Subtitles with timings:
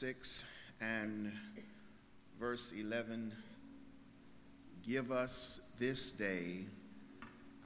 [0.00, 0.44] 6
[0.80, 1.30] and
[2.40, 3.34] verse 11
[4.82, 6.60] Give us this day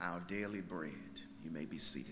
[0.02, 0.90] our daily bread.
[1.44, 2.10] You may be seated.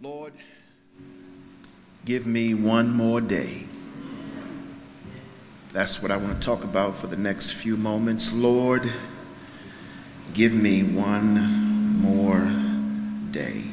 [0.00, 0.34] Lord,
[2.04, 3.64] give me one more day.
[5.72, 8.32] That's what I want to talk about for the next few moments.
[8.32, 8.92] Lord,
[10.34, 12.40] Give me one more
[13.32, 13.64] day.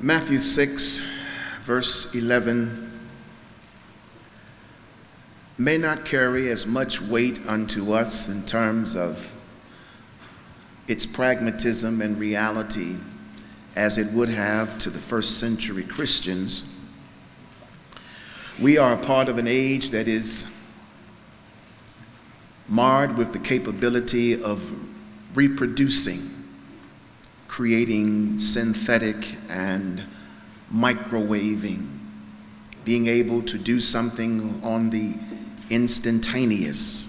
[0.00, 1.02] Matthew 6,
[1.62, 2.90] verse 11,
[5.58, 9.32] may not carry as much weight unto us in terms of
[10.88, 12.96] its pragmatism and reality
[13.76, 16.64] as it would have to the first century Christians.
[18.60, 20.46] We are a part of an age that is
[22.68, 24.72] marred with the capability of
[25.34, 26.30] reproducing,
[27.48, 30.02] creating synthetic and
[30.72, 31.86] microwaving,
[32.84, 35.14] being able to do something on the
[35.70, 37.08] instantaneous.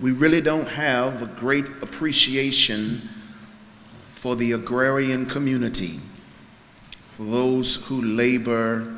[0.00, 3.08] We really don't have a great appreciation
[4.14, 6.00] for the agrarian community,
[7.16, 8.94] for those who labor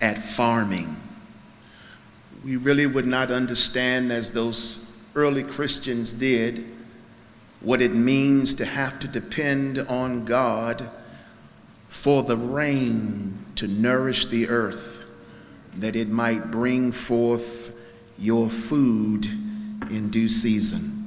[0.00, 0.96] at farming
[2.44, 6.64] we really would not understand, as those early Christians did,
[7.60, 10.90] what it means to have to depend on God
[11.88, 15.04] for the rain to nourish the earth,
[15.76, 17.72] that it might bring forth
[18.18, 19.26] your food
[19.90, 20.98] in due season.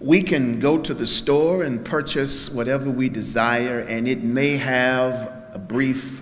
[0.00, 5.32] We can go to the store and purchase whatever we desire, and it may have
[5.52, 6.20] a brief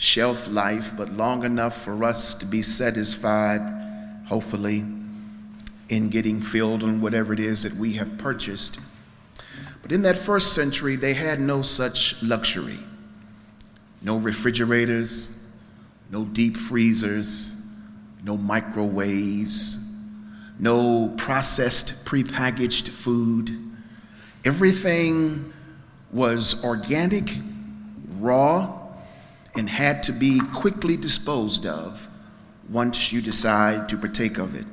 [0.00, 3.60] shelf life, but long enough for us to be satisfied,
[4.26, 4.82] hopefully,
[5.90, 8.80] in getting filled on whatever it is that we have purchased.
[9.82, 12.78] But in that first century, they had no such luxury
[14.02, 15.38] no refrigerators,
[16.10, 17.60] no deep freezers,
[18.24, 19.76] no microwaves,
[20.58, 23.50] no processed, prepackaged food.
[24.46, 25.52] Everything
[26.10, 27.36] was organic,
[28.18, 28.79] raw,
[29.54, 32.08] and had to be quickly disposed of
[32.68, 34.66] once you decide to partake of it.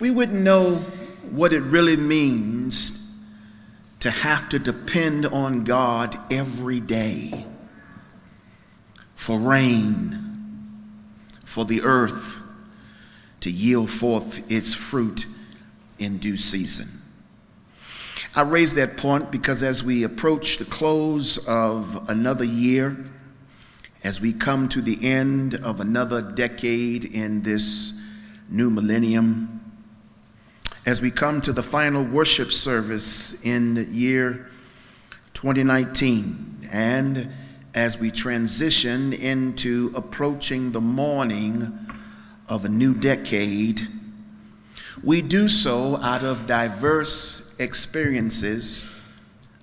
[0.00, 0.76] We wouldn't know
[1.30, 3.16] what it really means
[4.00, 7.44] to have to depend on God every day
[9.16, 10.78] for rain,
[11.44, 12.38] for the earth
[13.40, 15.26] to yield forth its fruit
[15.98, 16.97] in due season.
[18.34, 23.06] I raise that point because as we approach the close of another year,
[24.04, 27.98] as we come to the end of another decade in this
[28.48, 29.60] new millennium,
[30.84, 34.50] as we come to the final worship service in the year
[35.34, 37.30] 2019, and
[37.74, 41.78] as we transition into approaching the morning
[42.48, 43.88] of a new decade,
[45.02, 48.86] we do so out of diverse experiences,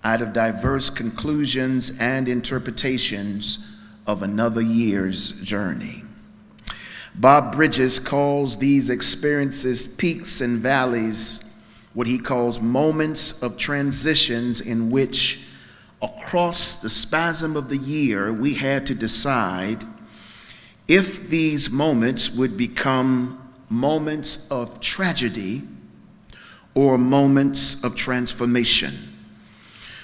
[0.03, 3.59] out of diverse conclusions and interpretations
[4.07, 6.03] of another year's journey.
[7.15, 11.43] Bob Bridges calls these experiences peaks and valleys,
[11.93, 15.41] what he calls moments of transitions in which,
[16.01, 19.85] across the spasm of the year, we had to decide
[20.87, 25.63] if these moments would become moments of tragedy
[26.73, 28.93] or moments of transformation.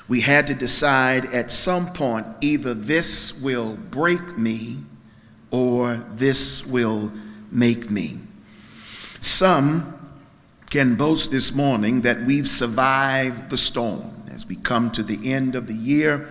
[0.07, 4.77] We had to decide at some point either this will break me
[5.51, 7.11] or this will
[7.51, 8.17] make me.
[9.19, 9.97] Some
[10.69, 14.23] can boast this morning that we've survived the storm.
[14.33, 16.29] As we come to the end of the year,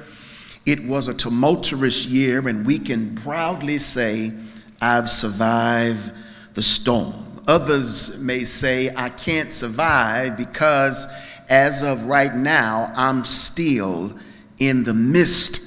[0.66, 4.32] it was a tumultuous year, and we can proudly say,
[4.80, 6.10] I've survived
[6.54, 7.14] the storm.
[7.46, 11.06] Others may say, I can't survive because
[11.48, 14.16] as of right now, I'm still
[14.58, 15.62] in the midst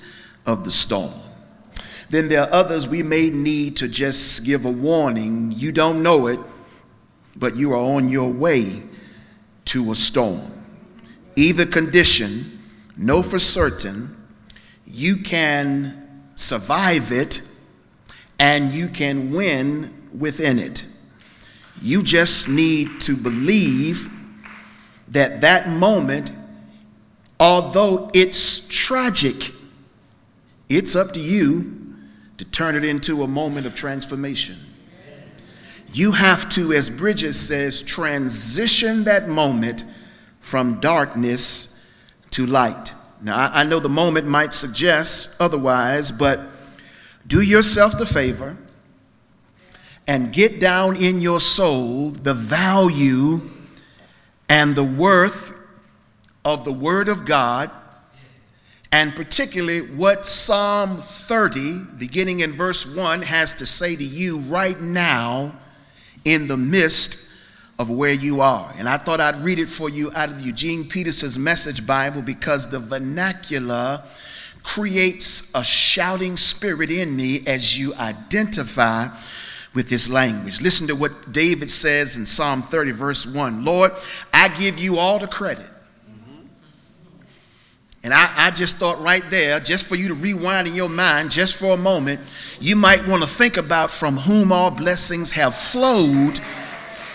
[0.45, 1.13] of the storm.
[2.09, 5.51] Then there are others we may need to just give a warning.
[5.51, 6.39] You don't know it,
[7.35, 8.83] but you are on your way
[9.65, 10.51] to a storm.
[11.35, 12.59] Either condition,
[12.95, 14.15] know for certain,
[14.85, 17.41] you can survive it
[18.39, 20.85] and you can win within it.
[21.81, 24.09] You just need to believe
[25.09, 26.31] that that moment,
[27.39, 29.51] although it's tragic,
[30.69, 31.95] it's up to you
[32.37, 34.59] to turn it into a moment of transformation.
[35.91, 39.83] You have to, as Bridges says, transition that moment
[40.39, 41.79] from darkness
[42.31, 42.93] to light.
[43.21, 46.41] Now, I, know the moment might suggest otherwise, but
[47.27, 48.57] do yourself the favor
[50.07, 53.41] and get down in your soul the value
[54.49, 55.53] and the worth
[56.45, 57.71] of the Word of God,
[58.91, 64.79] and particularly what Psalm 30, beginning in verse 1, has to say to you right
[64.79, 65.55] now
[66.25, 67.31] in the midst
[67.79, 68.71] of where you are.
[68.77, 72.69] And I thought I'd read it for you out of Eugene Peterson's Message Bible because
[72.69, 74.03] the vernacular
[74.61, 79.09] creates a shouting spirit in me as you identify
[79.73, 80.61] with this language.
[80.61, 83.91] Listen to what David says in Psalm 30, verse 1 Lord,
[84.31, 85.69] I give you all the credit.
[88.05, 91.31] And I, I, just thought right there, just for you to rewind in your mind,
[91.31, 92.19] just for a moment,
[92.59, 96.41] you might want to think about from whom all blessings have flowed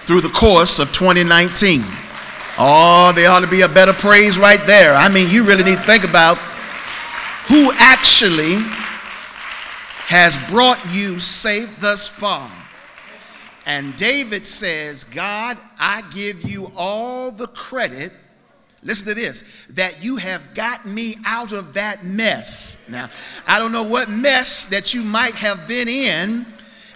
[0.05, 1.83] through the course of 2019.
[2.57, 4.95] Oh, there ought to be a better praise right there.
[4.95, 6.39] I mean, you really need to think about
[7.49, 8.57] who actually
[10.09, 12.51] has brought you safe thus far.
[13.67, 18.15] And David says, God, I give you all the credit.
[18.83, 22.83] Listen to this that you have got me out of that mess.
[22.89, 23.11] Now,
[23.47, 26.47] I don't know what mess that you might have been in,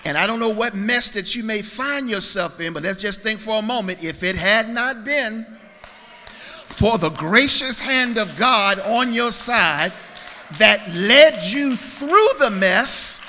[0.07, 3.21] and I don't know what mess that you may find yourself in, but let's just
[3.21, 5.47] think for a moment if it had not been
[6.65, 9.93] for the gracious hand of God on your side,
[10.59, 13.21] that led you through the mess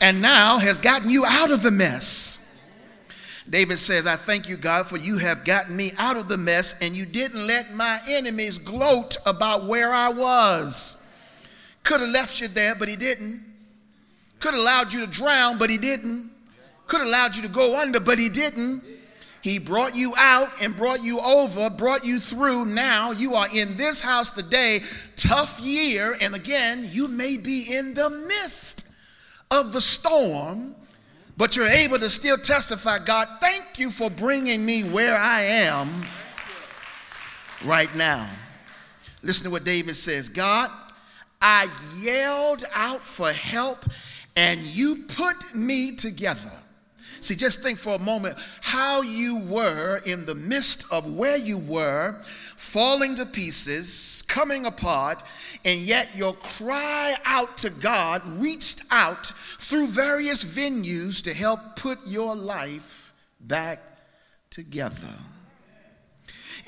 [0.00, 2.36] and now has gotten you out of the mess.
[3.48, 6.76] David says, I thank you, God, for you have gotten me out of the mess
[6.80, 11.04] and you didn't let my enemies gloat about where I was.
[11.82, 13.42] Could have left you there, but he didn't.
[14.38, 16.30] Could have allowed you to drown, but he didn't.
[16.86, 18.82] Could have allowed you to go under, but he didn't.
[19.42, 22.66] He brought you out and brought you over, brought you through.
[22.66, 24.82] Now you are in this house today.
[25.16, 26.16] Tough year.
[26.20, 28.86] And again, you may be in the midst
[29.50, 30.74] of the storm,
[31.36, 36.04] but you're able to still testify God, thank you for bringing me where I am
[37.64, 38.28] right now.
[39.22, 40.70] Listen to what David says God,
[41.40, 43.84] I yelled out for help
[44.36, 46.52] and you put me together.
[47.20, 51.58] See, just think for a moment how you were in the midst of where you
[51.58, 52.20] were,
[52.56, 55.22] falling to pieces, coming apart,
[55.64, 61.98] and yet your cry out to God reached out through various venues to help put
[62.06, 63.80] your life back
[64.50, 65.14] together.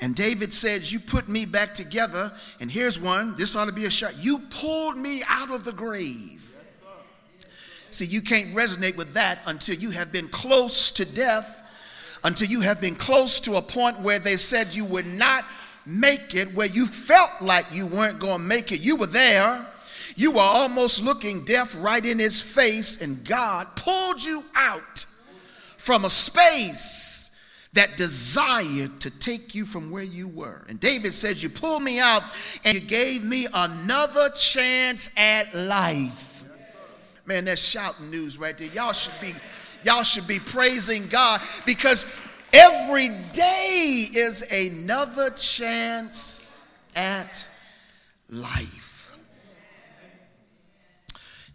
[0.01, 2.33] And David says, You put me back together.
[2.59, 3.35] And here's one.
[3.37, 4.13] This ought to be a shot.
[4.21, 6.42] You pulled me out of the grave.
[7.93, 11.61] See, you can't resonate with that until you have been close to death,
[12.23, 15.45] until you have been close to a point where they said you would not
[15.85, 18.81] make it, where you felt like you weren't going to make it.
[18.81, 19.67] You were there.
[20.15, 25.05] You were almost looking death right in his face, and God pulled you out
[25.77, 27.29] from a space
[27.73, 30.63] that desired to take you from where you were.
[30.67, 32.23] And David says, You pulled me out
[32.63, 36.32] and you gave me another chance at life.
[37.25, 38.67] Man, that's shouting news right there.
[38.69, 39.33] Y'all should be,
[39.83, 42.05] y'all should be praising God because
[42.51, 46.45] every day is another chance
[46.95, 47.45] at
[48.29, 49.11] life.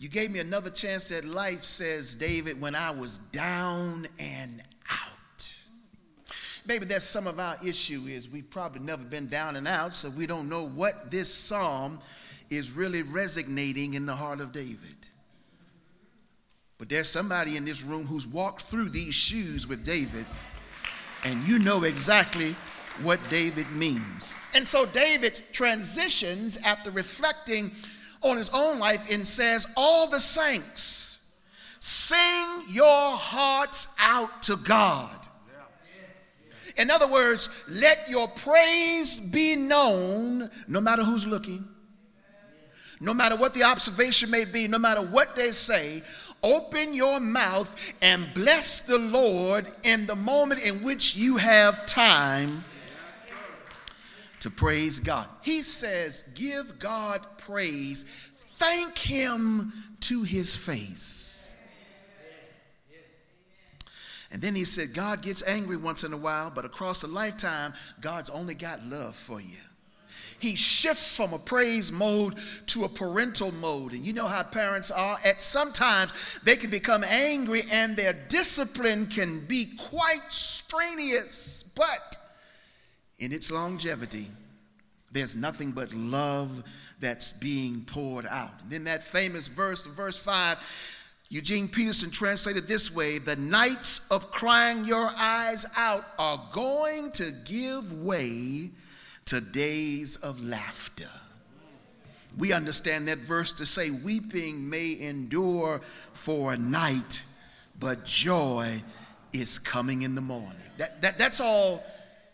[0.01, 5.59] You gave me another chance at life, says David, when I was down and out.
[6.67, 10.09] Maybe that's some of our issue is we've probably never been down and out, so
[10.11, 11.99] we don't know what this psalm
[12.49, 14.97] is really resonating in the heart of David.
[16.79, 20.27] But there's somebody in this room who's walked through these shoes with David,
[21.25, 22.55] and you know exactly
[23.03, 24.35] what David means.
[24.55, 27.73] And so David transitions after reflecting
[28.23, 31.21] on his own life and says, All the saints,
[31.81, 35.11] sing your hearts out to God.
[36.77, 41.67] In other words, let your praise be known no matter who's looking,
[43.01, 46.03] no matter what the observation may be, no matter what they say.
[46.43, 52.65] Open your mouth and bless the Lord in the moment in which you have time
[54.41, 55.27] to praise God.
[55.43, 58.05] He says, Give God praise,
[58.39, 61.29] thank Him to His face.
[64.31, 67.73] And then he said, God gets angry once in a while, but across a lifetime,
[68.01, 69.57] God's only got love for you.
[70.39, 73.93] He shifts from a praise mode to a parental mode.
[73.93, 75.19] And you know how parents are.
[75.25, 76.13] At sometimes
[76.45, 81.65] they can become angry and their discipline can be quite strenuous.
[81.75, 82.17] But
[83.19, 84.31] in its longevity,
[85.11, 86.63] there's nothing but love
[87.01, 88.53] that's being poured out.
[88.63, 90.59] And then that famous verse, verse 5,
[91.31, 97.33] Eugene Peterson translated this way The nights of crying your eyes out are going to
[97.45, 98.71] give way
[99.29, 101.09] to days of laughter.
[102.37, 105.81] We understand that verse to say, Weeping may endure
[106.13, 107.23] for a night,
[107.81, 108.83] but joy
[109.33, 110.61] is coming in the morning.
[110.77, 111.83] That, that, that's all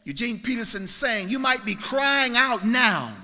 [0.04, 1.28] Eugene Peterson saying.
[1.28, 3.14] You might be crying out now.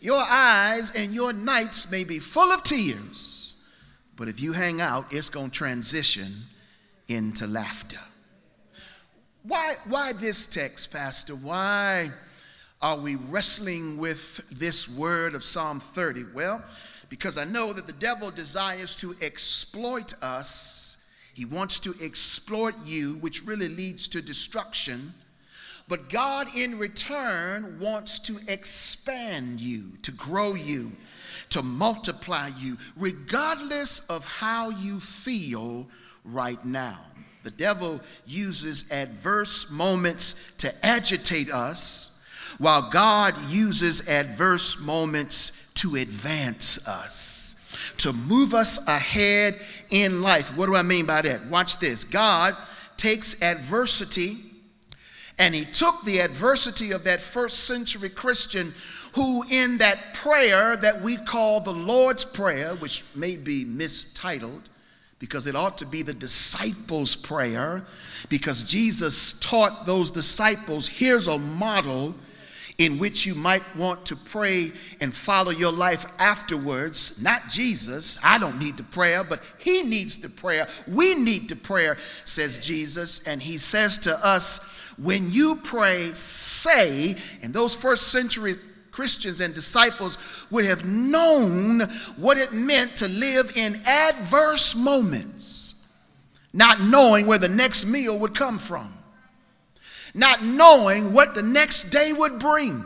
[0.00, 3.52] Your eyes and your nights may be full of tears
[4.22, 6.32] but if you hang out, it's going to transition
[7.08, 7.98] into laughter.
[9.44, 11.34] Why, why this text, Pastor?
[11.34, 12.10] Why
[12.80, 16.26] are we wrestling with this word of Psalm 30?
[16.32, 16.62] Well,
[17.08, 20.98] because I know that the devil desires to exploit us.
[21.34, 25.12] He wants to exploit you, which really leads to destruction.
[25.88, 30.92] But God, in return, wants to expand you, to grow you,
[31.50, 35.88] to multiply you, regardless of how you feel
[36.24, 37.00] right now.
[37.42, 42.20] The devil uses adverse moments to agitate us,
[42.58, 47.56] while God uses adverse moments to advance us,
[47.98, 49.58] to move us ahead
[49.90, 50.56] in life.
[50.56, 51.46] What do I mean by that?
[51.46, 52.04] Watch this.
[52.04, 52.56] God
[52.96, 54.38] takes adversity
[55.38, 58.74] and he took the adversity of that first century Christian
[59.14, 64.62] who, in that prayer that we call the Lord's Prayer, which may be mistitled,
[65.22, 67.84] because it ought to be the disciples' prayer,
[68.28, 72.12] because Jesus taught those disciples here's a model
[72.78, 77.22] in which you might want to pray and follow your life afterwards.
[77.22, 78.18] Not Jesus.
[78.24, 80.66] I don't need the prayer, but he needs the prayer.
[80.88, 83.20] We need the prayer, says Jesus.
[83.24, 84.58] And he says to us,
[84.98, 88.56] when you pray, say, and those first century
[88.92, 90.18] Christians and disciples
[90.50, 91.80] would have known
[92.16, 95.74] what it meant to live in adverse moments,
[96.52, 98.92] not knowing where the next meal would come from,
[100.14, 102.84] not knowing what the next day would bring,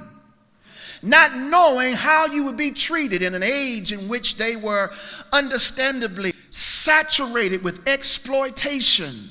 [1.03, 4.93] not knowing how you would be treated in an age in which they were
[5.33, 9.29] understandably saturated with exploitation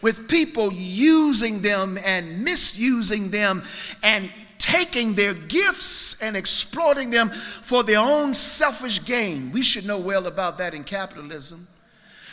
[0.00, 3.64] with people using them and misusing them
[4.04, 9.52] and taking their gifts and exploiting them for their own selfish gain.
[9.52, 11.68] We should know well about that in capitalism.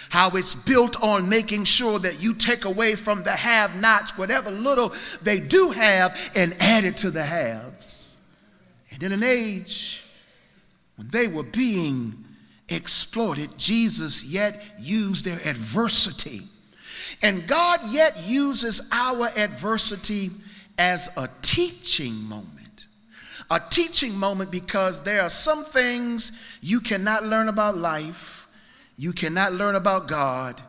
[0.10, 4.52] How it's built on making sure that you take away from the have nots whatever
[4.52, 8.18] little they do have and add it to the haves.
[8.92, 10.04] And in an age
[10.96, 12.24] when they were being
[12.70, 16.44] exploited, Jesus yet used their adversity.
[17.22, 20.32] And God yet uses our adversity
[20.78, 22.88] as a teaching moment.
[23.50, 28.48] A teaching moment because there are some things you cannot learn about life,
[28.98, 30.62] you cannot learn about God,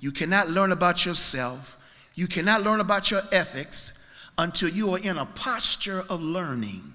[0.00, 1.78] you cannot learn about yourself,
[2.14, 4.02] you cannot learn about your ethics
[4.38, 6.92] until you are in a posture of learning.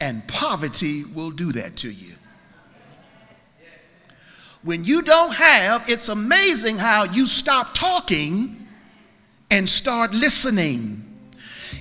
[0.00, 2.14] And poverty will do that to you.
[4.62, 8.67] When you don't have, it's amazing how you stop talking
[9.50, 11.04] and start listening.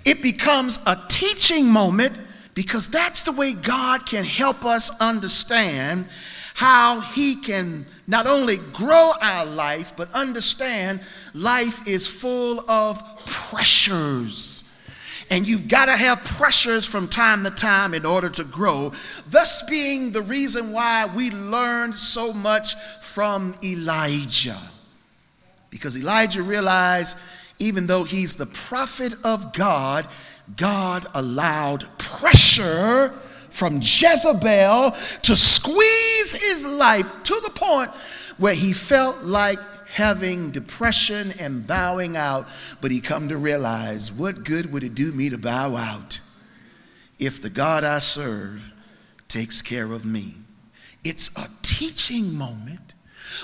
[0.05, 2.17] It becomes a teaching moment
[2.53, 6.07] because that's the way God can help us understand
[6.53, 11.01] how He can not only grow our life, but understand
[11.33, 14.63] life is full of pressures.
[15.29, 18.93] And you've got to have pressures from time to time in order to grow,
[19.29, 24.57] thus being the reason why we learned so much from Elijah.
[25.69, 27.17] Because Elijah realized
[27.59, 30.07] even though he's the prophet of God,
[30.55, 33.13] God allowed pressure
[33.49, 34.91] from Jezebel
[35.23, 37.91] to squeeze his life to the point
[38.37, 42.47] where he felt like having depression and bowing out,
[42.81, 46.19] but he come to realize what good would it do me to bow out
[47.17, 48.71] if the God I serve
[49.27, 50.35] takes care of me?
[51.03, 52.93] It's a teaching moment,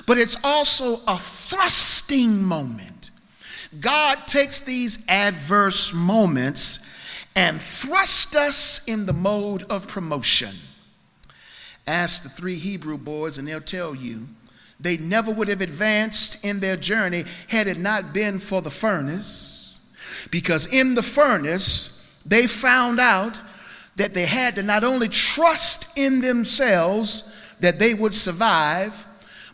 [0.05, 3.11] but it's also a thrusting moment.
[3.79, 6.85] God takes these adverse moments
[7.35, 10.53] and thrusts us in the mode of promotion.
[11.87, 14.27] Ask the three Hebrew boys, and they'll tell you
[14.79, 19.79] they never would have advanced in their journey had it not been for the furnace.
[20.31, 23.41] Because in the furnace, they found out
[23.95, 29.05] that they had to not only trust in themselves that they would survive,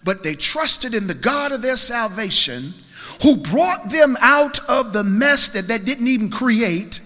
[0.04, 2.74] but they trusted in the God of their salvation
[3.22, 7.02] who brought them out of the mess that they didn't even create.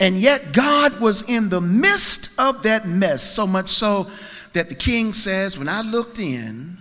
[0.00, 4.06] And yet, God was in the midst of that mess, so much so
[4.52, 6.76] that the king says, When I looked in,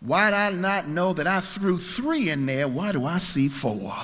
[0.00, 2.68] why did I not know that I threw three in there?
[2.68, 3.94] Why do I see four?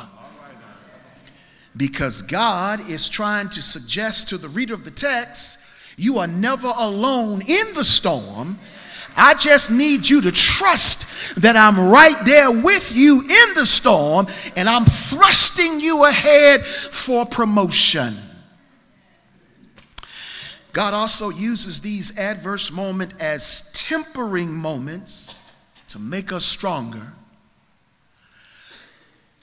[1.76, 5.58] Because God is trying to suggest to the reader of the text,
[5.96, 8.58] you are never alone in the storm.
[9.16, 11.06] I just need you to trust
[11.40, 14.26] that I'm right there with you in the storm
[14.56, 18.16] and I'm thrusting you ahead for promotion.
[20.72, 25.42] God also uses these adverse moments as tempering moments
[25.88, 27.12] to make us stronger.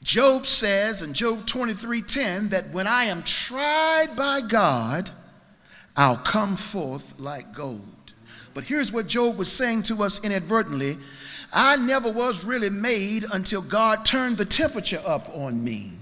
[0.01, 5.11] Job says in Job 23:10 that when I am tried by God,
[5.95, 7.98] I'll come forth like gold.
[8.53, 10.97] But here's what Job was saying to us inadvertently
[11.51, 15.93] I never was really made until God turned the temperature up on me.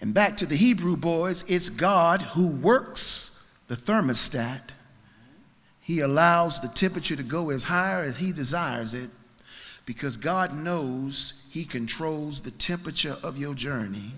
[0.00, 4.70] And back to the Hebrew boys, it's God who works the thermostat.
[5.80, 9.10] He allows the temperature to go as high as he desires it
[9.84, 14.12] because God knows he controls the temperature of your journey.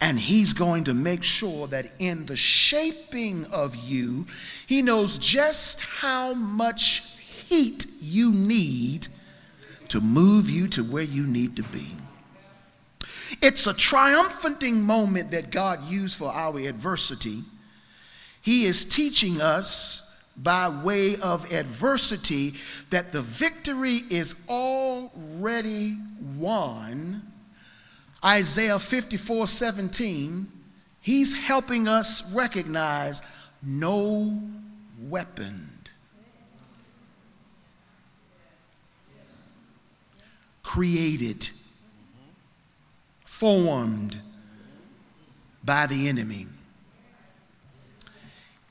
[0.00, 4.26] And he's going to make sure that in the shaping of you,
[4.66, 7.02] he knows just how much
[7.48, 9.08] heat you need
[9.88, 11.96] to move you to where you need to be.
[13.42, 17.42] It's a triumphing moment that God used for our adversity.
[18.40, 20.04] He is teaching us
[20.36, 22.54] by way of adversity
[22.90, 25.96] that the victory is already
[26.36, 27.27] won
[28.24, 30.46] Isaiah 54 17,
[31.00, 33.22] he's helping us recognize
[33.62, 34.40] no
[35.08, 35.68] weapon
[40.68, 41.48] created,
[43.24, 44.20] formed
[45.64, 46.46] by the enemy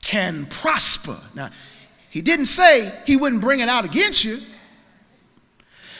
[0.04, 1.18] can prosper.
[1.34, 1.50] Now,
[2.12, 4.38] he didn't say he wouldn't bring it out against you.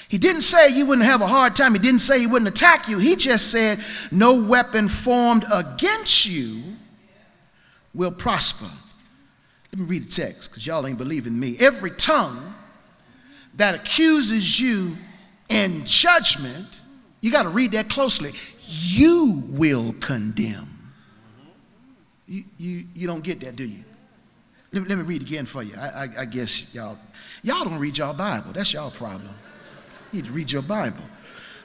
[0.10, 1.74] He didn't say you wouldn't have a hard time.
[1.74, 2.98] He didn't say he wouldn't attack you.
[2.98, 6.64] He just said, No weapon formed against you
[7.94, 8.70] will prosper.
[9.72, 11.58] Let me read the text because y'all ain't believing me.
[11.60, 12.56] Every tongue
[13.56, 14.96] that accuses you
[15.50, 16.82] in judgment,
[17.20, 18.32] you got to read that closely,
[18.68, 20.70] you will condemn.
[22.28, 23.84] You, you, you don't get that, do you?
[24.72, 25.74] Let me, let me read again for you.
[25.78, 26.98] I, I, I guess y'all,
[27.42, 28.52] y'all don't read y'all Bible.
[28.52, 29.34] That's y'all problem.
[30.18, 31.04] Need to read your Bible.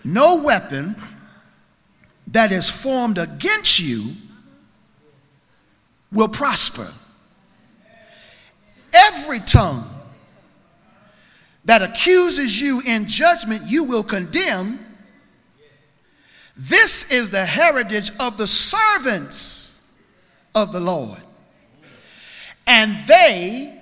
[0.05, 0.95] No weapon
[2.27, 4.13] that is formed against you
[6.13, 6.87] will prosper.
[8.93, 9.89] Every tongue
[11.65, 14.81] that accuses you in judgment, you will condemn.
[16.55, 19.91] This is the heritage of the servants
[20.55, 21.23] of the Lord.
[22.67, 23.82] And they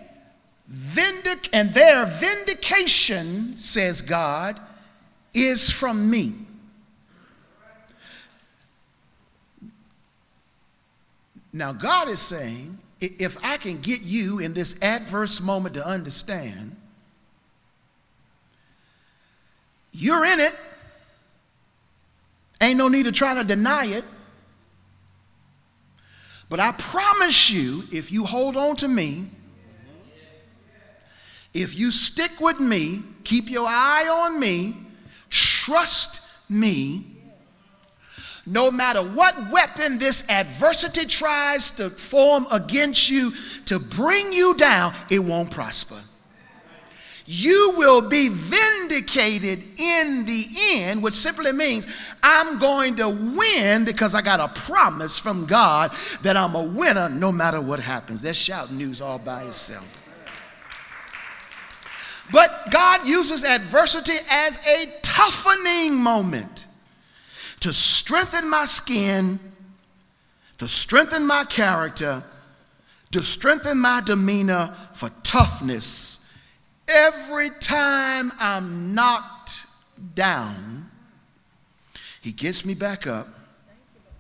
[0.71, 4.61] Vindic- and their vindication, says God,
[5.35, 6.35] is from me.
[11.53, 16.77] Now, God is saying, if I can get you in this adverse moment to understand,
[19.93, 20.55] you're in it.
[22.61, 24.05] Ain't no need to try to deny it.
[26.49, 29.31] But I promise you, if you hold on to me,
[31.53, 34.77] if you stick with me, keep your eye on me,
[35.29, 37.05] trust me,
[38.47, 43.33] no matter what weapon this adversity tries to form against you
[43.67, 46.01] to bring you down, it won't prosper.
[47.27, 51.87] You will be vindicated in the end, which simply means
[52.25, 57.09] I'm going to win because I got a promise from God that I'm a winner
[57.09, 58.23] no matter what happens.
[58.23, 60.00] That's shouting news all by itself.
[62.33, 66.67] But God uses adversity as a toughening moment
[67.61, 69.41] to strengthen my skin,
[70.59, 72.23] to strengthen my character,
[73.13, 76.25] to strengthen my demeanor for toughness.
[76.89, 79.67] Every time I'm knocked
[80.15, 80.91] down,
[82.21, 83.29] He gets me back up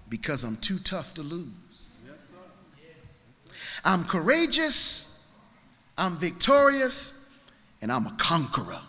[0.08, 1.48] because I'm too tough to lose.
[3.84, 5.26] I'm courageous,
[5.96, 7.19] I'm victorious
[7.82, 8.80] and I'm a conqueror.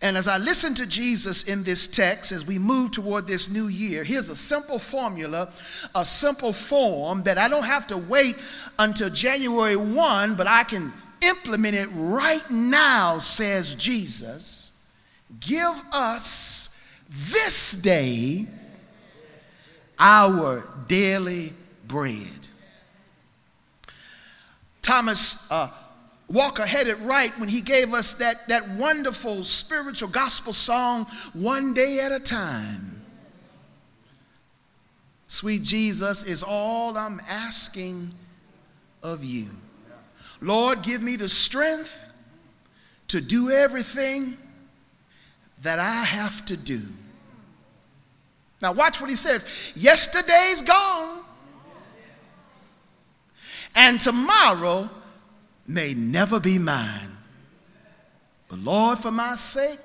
[0.00, 3.66] And as I listen to Jesus in this text, as we move toward this new
[3.66, 5.50] year, here's a simple formula,
[5.94, 8.36] a simple form that I don't have to wait
[8.78, 14.72] until January 1, but I can implement it right now, says Jesus.
[15.40, 18.46] Give us this day
[19.98, 21.52] our daily
[21.88, 22.28] bread.
[24.80, 25.70] Thomas uh,
[26.28, 31.72] Walker had it right when he gave us that, that wonderful spiritual gospel song, One
[31.72, 33.02] Day at a Time.
[35.26, 38.10] Sweet Jesus is all I'm asking
[39.02, 39.48] of you.
[40.40, 42.04] Lord, give me the strength
[43.08, 44.36] to do everything
[45.62, 46.82] that I have to do.
[48.60, 49.44] Now, watch what he says.
[49.74, 51.24] Yesterday's gone,
[53.74, 54.90] and tomorrow
[55.68, 57.16] may never be mine.
[58.48, 59.78] But Lord, for my sake,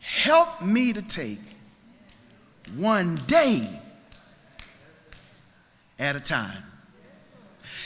[0.00, 1.40] help me to take
[2.76, 3.68] one day
[5.98, 6.62] at a time.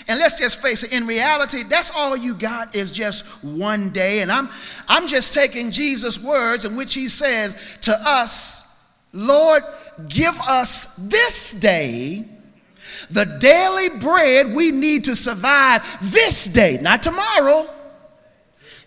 [0.07, 4.21] And let's just face it, in reality, that's all you got is just one day.
[4.21, 4.51] And I'm,
[4.87, 8.61] I'm just taking Jesus' words in which he says to us,
[9.13, 9.63] Lord,
[10.09, 12.29] give us this day
[13.11, 17.69] the daily bread we need to survive this day, not tomorrow.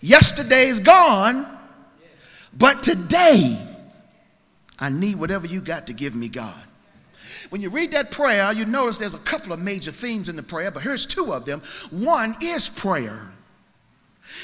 [0.00, 1.46] Yesterday's gone,
[2.56, 3.60] but today
[4.78, 6.54] I need whatever you got to give me, God.
[7.50, 10.42] When you read that prayer, you notice there's a couple of major themes in the
[10.42, 11.62] prayer, but here's two of them.
[11.90, 13.30] One is prayer.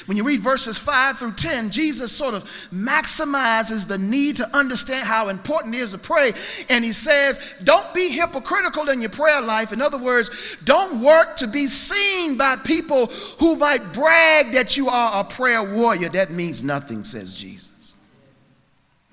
[0.07, 5.07] When you read verses 5 through 10, Jesus sort of maximizes the need to understand
[5.07, 6.33] how important it is to pray.
[6.69, 9.73] And he says, Don't be hypocritical in your prayer life.
[9.73, 13.07] In other words, don't work to be seen by people
[13.39, 16.09] who might brag that you are a prayer warrior.
[16.11, 17.71] That means nothing, says Jesus.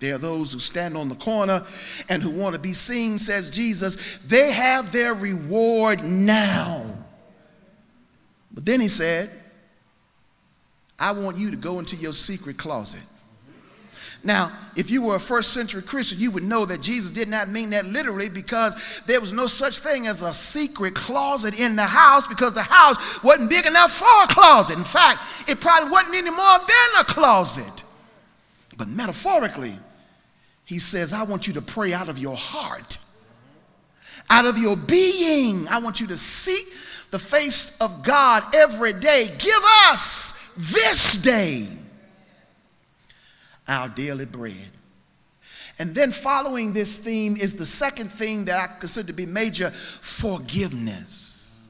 [0.02, 1.64] There are those who stand on the corner
[2.10, 4.18] and who want to be seen, says Jesus.
[4.26, 6.86] They have their reward now.
[8.52, 9.30] But then he said,
[11.02, 13.02] I want you to go into your secret closet.
[14.24, 17.50] Now, if you were a first century Christian, you would know that Jesus did not
[17.50, 18.76] mean that literally because
[19.08, 23.24] there was no such thing as a secret closet in the house because the house
[23.24, 24.78] wasn't big enough for a closet.
[24.78, 27.84] In fact, it probably wasn't any more than a closet.
[28.78, 29.76] But metaphorically,
[30.66, 33.00] he says, I want you to pray out of your heart,
[34.30, 35.68] out of your being.
[35.68, 36.66] I want you to seek
[37.10, 39.30] the face of God every day.
[39.40, 41.68] Give us this day
[43.68, 44.72] our daily bread.
[45.80, 49.72] And then following this theme is the second thing that I consider to be major
[49.72, 51.68] forgiveness.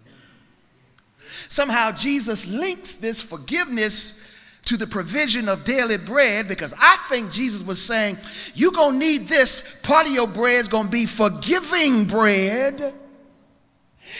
[1.48, 4.28] Somehow Jesus links this forgiveness
[4.66, 8.18] to the provision of daily bread because I think Jesus was saying,
[8.54, 9.80] You're going to need this.
[9.82, 12.94] Part of your bread is going to be forgiving bread.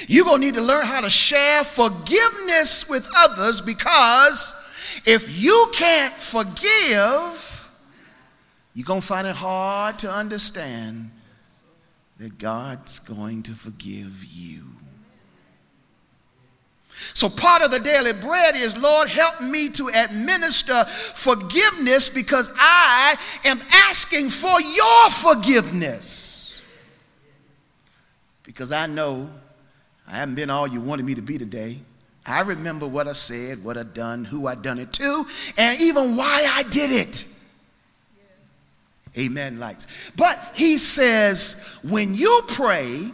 [0.08, 4.54] You're going to need to learn how to share forgiveness with others because
[5.06, 7.70] if you can't forgive,
[8.74, 11.12] you're going to find it hard to understand
[12.18, 14.64] that God's going to forgive you.
[17.14, 23.16] So, part of the daily bread is, Lord, help me to administer forgiveness because I
[23.44, 26.62] am asking for your forgiveness.
[28.44, 29.32] Because I know
[30.12, 31.80] I haven't been all you wanted me to be today.
[32.26, 35.26] I remember what I said, what I done, who I done it to,
[35.58, 37.26] and even why I did it.
[39.16, 39.26] Yes.
[39.26, 39.88] Amen, likes.
[40.18, 43.10] But he says, when you pray,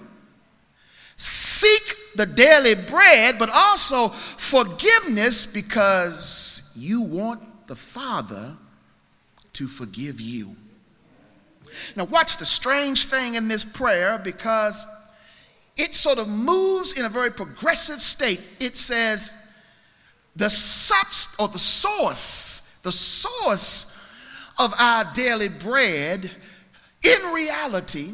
[1.15, 8.57] seek the daily bread, but also forgiveness because you want the Father
[9.53, 10.55] to forgive you.
[11.95, 14.85] Now, watch the strange thing in this prayer because
[15.77, 18.41] it sort of moves in a very progressive state.
[18.59, 19.31] It says,
[20.35, 23.93] the subst or the source, the source
[24.59, 26.31] of our daily bread,
[27.03, 28.11] in reality,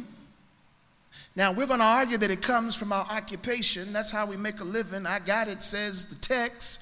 [1.36, 3.92] now we're going to argue that it comes from our occupation.
[3.92, 5.06] That's how we make a living.
[5.06, 6.82] I got it, says the text.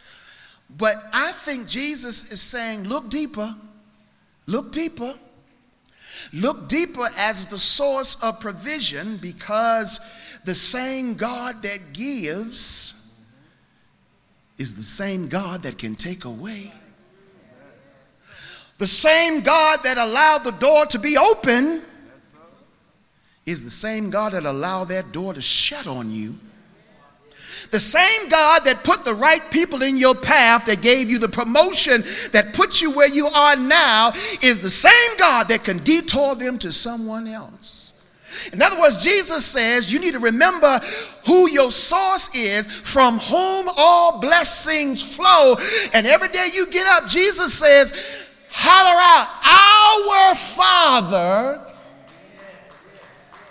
[0.78, 3.56] But I think Jesus is saying, look deeper,
[4.48, 5.13] look deeper,
[6.34, 10.00] look deeper as the source of provision because
[10.45, 13.13] the same God that gives
[14.58, 16.71] is the same God that can take away.
[18.78, 21.84] The same God that allowed the door to be open
[23.45, 26.38] is the same God that allowed that door to shut on you.
[27.71, 31.29] The same God that put the right people in your path, that gave you the
[31.29, 32.03] promotion,
[32.34, 36.57] that put you where you are now, is the same God that can detour them
[36.60, 37.93] to someone else.
[38.53, 40.79] In other words, Jesus says you need to remember
[41.25, 45.55] who your source is, from whom all blessings flow.
[45.93, 51.67] And every day you get up, Jesus says, holler out, Our Father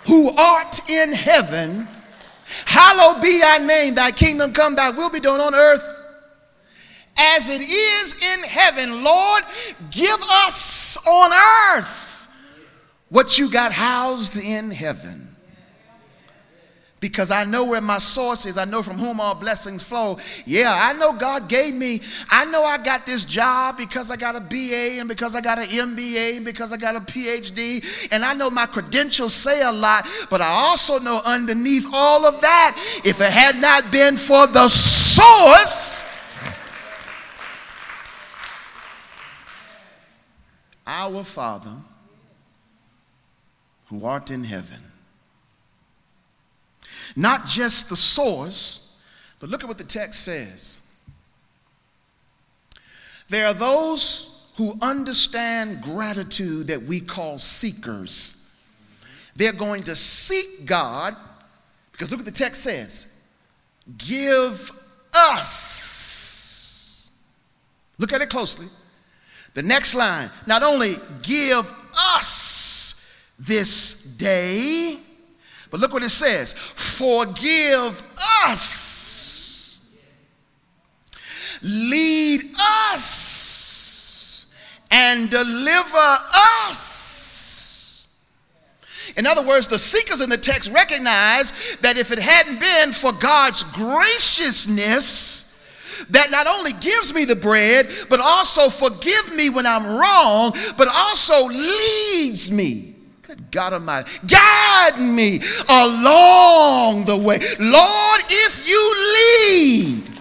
[0.05, 1.87] who art in heaven
[2.65, 5.99] Hallowed be thy name, thy kingdom come, thy will be done on earth
[7.17, 9.03] as it is in heaven.
[9.03, 9.43] Lord,
[9.91, 12.29] give us on earth
[13.09, 15.30] what you got housed in heaven
[17.01, 18.57] because I know where my source is.
[18.57, 20.19] I know from whom all blessings flow.
[20.45, 21.99] Yeah, I know God gave me.
[22.29, 25.57] I know I got this job because I got a BA and because I got
[25.57, 28.07] an MBA and because I got a PhD.
[28.11, 32.39] And I know my credentials say a lot, but I also know underneath all of
[32.41, 36.05] that, if it had not been for the source,
[40.85, 41.73] our Father
[43.87, 44.90] who art in heaven
[47.15, 49.01] not just the source,
[49.39, 50.79] but look at what the text says.
[53.29, 58.37] There are those who understand gratitude that we call seekers.
[59.35, 61.15] They're going to seek God
[61.91, 63.07] because look what the text says
[63.97, 64.71] give
[65.13, 67.11] us.
[67.97, 68.67] Look at it closely.
[69.53, 74.97] The next line not only give us this day,
[75.71, 76.53] but look what it says.
[76.53, 78.03] Forgive
[78.45, 79.81] us,
[81.63, 82.41] lead
[82.83, 84.45] us,
[84.91, 88.07] and deliver us.
[89.15, 93.13] In other words, the seekers in the text recognize that if it hadn't been for
[93.13, 95.47] God's graciousness,
[96.09, 100.87] that not only gives me the bread, but also forgive me when I'm wrong, but
[100.89, 102.90] also leads me
[103.31, 105.39] Good God Almighty, guide me
[105.69, 107.39] along the way.
[107.59, 109.13] Lord, if you
[109.47, 110.19] lead,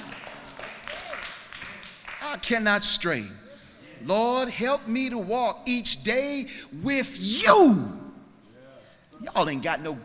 [2.22, 3.24] I cannot stray.
[4.04, 6.46] Lord, help me to walk each day
[6.84, 7.98] with you.
[9.20, 9.98] Y'all ain't got no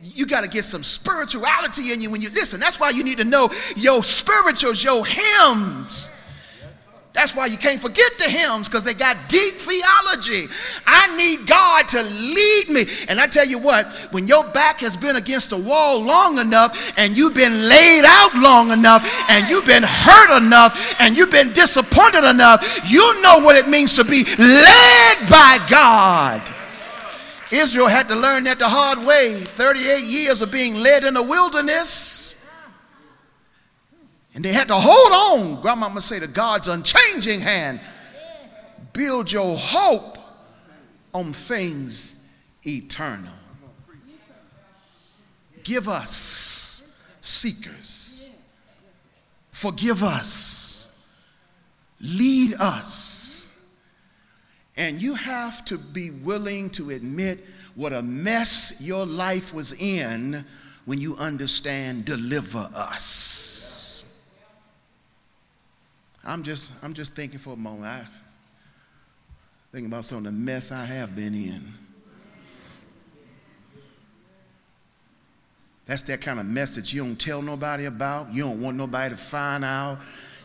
[0.00, 2.60] you got to get some spirituality in you when you listen.
[2.60, 6.10] That's why you need to know your spirituals, your hymns.
[7.16, 10.48] That's why you can't forget the hymns because they got deep theology.
[10.86, 12.84] I need God to lead me.
[13.08, 16.92] And I tell you what, when your back has been against the wall long enough
[16.98, 21.54] and you've been laid out long enough and you've been hurt enough and you've been
[21.54, 26.42] disappointed enough, you know what it means to be led by God.
[27.50, 31.22] Israel had to learn that the hard way 38 years of being led in the
[31.22, 32.35] wilderness.
[34.36, 37.80] And they had to hold on, grandmama say, to God's unchanging hand.
[38.92, 40.18] Build your hope
[41.14, 42.22] on things
[42.66, 43.32] eternal.
[45.64, 48.30] Give us, seekers.
[49.50, 50.94] Forgive us.
[52.02, 53.48] Lead us.
[54.76, 57.42] And you have to be willing to admit
[57.74, 60.44] what a mess your life was in
[60.84, 63.85] when you understand deliver us.
[66.26, 67.84] I'm just, I'm just thinking for a moment.
[67.84, 68.04] I
[69.70, 71.62] thinking about some of the mess I have been in.
[75.84, 78.32] That's that kind of mess that you don't tell nobody about.
[78.32, 79.98] You don't want nobody to find out.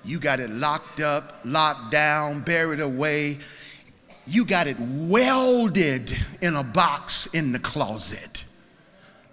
[0.03, 3.39] You got it locked up, locked down, buried away.
[4.27, 8.45] You got it welded in a box in the closet.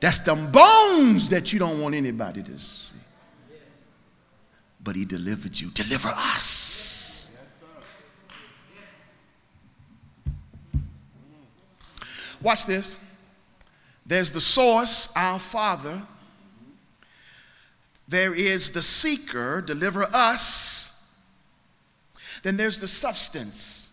[0.01, 2.88] That's the bones that you don't want anybody to see
[4.89, 5.69] but he delivered you.
[5.69, 7.31] Deliver us.
[12.41, 12.97] Watch this.
[14.07, 16.01] There's the source, our Father.
[18.09, 21.07] There is the seeker, deliver us.
[22.43, 23.91] Then there's the substance,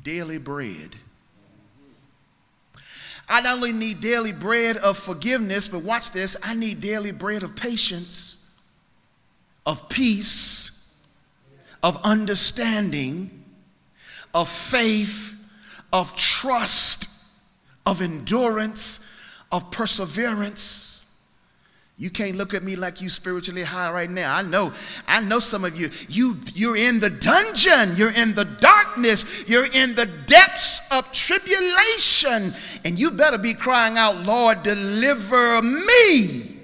[0.00, 0.94] daily bread.
[3.28, 7.42] I not only need daily bread of forgiveness, but watch this, I need daily bread
[7.42, 8.39] of patience
[9.70, 11.00] of peace,
[11.84, 13.30] of understanding,
[14.34, 15.36] of faith,
[15.92, 17.08] of trust,
[17.86, 19.06] of endurance,
[19.52, 21.06] of perseverance.
[21.98, 24.34] You can't look at me like you spiritually high right now.
[24.34, 24.72] I know,
[25.06, 29.66] I know some of you, you you're in the dungeon, you're in the darkness, you're
[29.72, 32.54] in the depths of tribulation,
[32.84, 36.59] and you better be crying out, Lord, deliver me.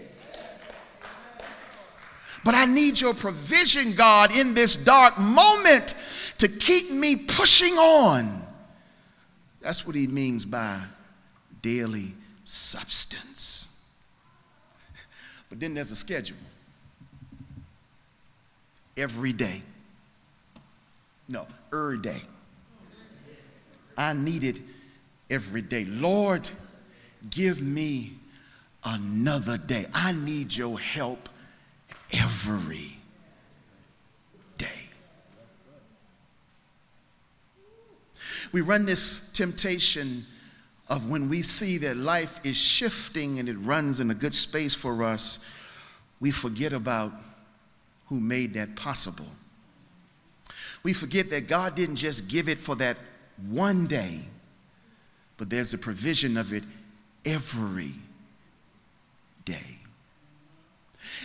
[2.46, 5.94] But I need your provision, God, in this dark moment
[6.38, 8.40] to keep me pushing on.
[9.60, 10.80] That's what he means by
[11.60, 13.66] daily substance.
[15.48, 16.36] But then there's a schedule
[18.96, 19.60] every day.
[21.28, 22.22] No, every day.
[23.98, 24.60] I need it
[25.30, 25.84] every day.
[25.84, 26.48] Lord,
[27.28, 28.12] give me
[28.84, 29.86] another day.
[29.92, 31.28] I need your help
[32.12, 32.98] every
[34.56, 34.66] day.
[38.52, 40.24] We run this temptation
[40.88, 44.74] of when we see that life is shifting and it runs in a good space
[44.74, 45.40] for us,
[46.20, 47.12] we forget about
[48.06, 49.26] who made that possible.
[50.82, 52.96] We forget that God didn't just give it for that
[53.48, 54.20] one day,
[55.36, 56.62] but there's a provision of it
[57.24, 57.94] every
[59.44, 59.75] day.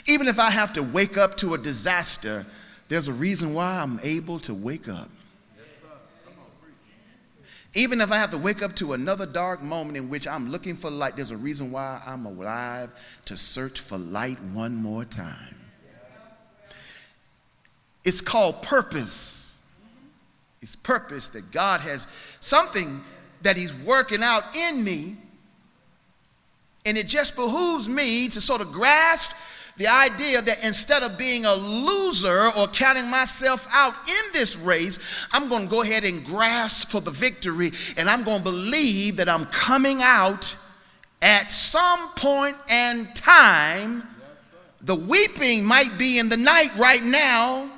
[0.07, 2.45] Even if I have to wake up to a disaster,
[2.87, 5.09] there's a reason why I'm able to wake up.
[7.73, 10.75] Even if I have to wake up to another dark moment in which I'm looking
[10.75, 12.89] for light, there's a reason why I'm alive
[13.25, 15.55] to search for light one more time.
[18.03, 19.59] It's called purpose.
[20.61, 22.07] It's purpose that God has
[22.41, 23.01] something
[23.41, 25.15] that He's working out in me.
[26.85, 29.31] And it just behooves me to sort of grasp
[29.77, 34.99] the idea that instead of being a loser or counting myself out in this race,
[35.31, 39.17] I'm going to go ahead and grasp for the victory and I'm going to believe
[39.17, 40.55] that I'm coming out
[41.21, 44.03] at some point in time.
[44.81, 47.69] The weeping might be in the night right now,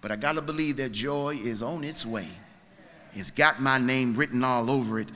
[0.00, 2.28] but I got to believe that joy is on its way.
[3.14, 5.08] It's got my name written all over it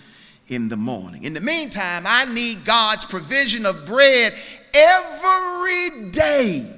[0.55, 1.25] in the morning.
[1.25, 4.35] In the meantime, I need God's provision of bread
[4.75, 6.71] every day.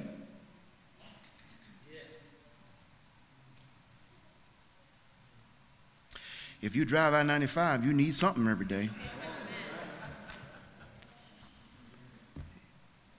[6.61, 8.89] If you drive I 95, you need something every day.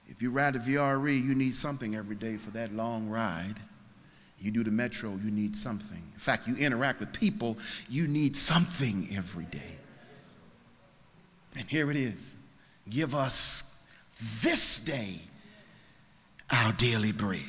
[0.08, 3.60] If you ride the VRE, you need something every day for that long ride.
[4.40, 6.02] You do the metro, you need something.
[6.14, 9.75] In fact, you interact with people, you need something every day.
[11.56, 12.36] And here it is
[12.88, 13.84] give us
[14.42, 15.18] this day
[16.50, 17.40] our daily bread.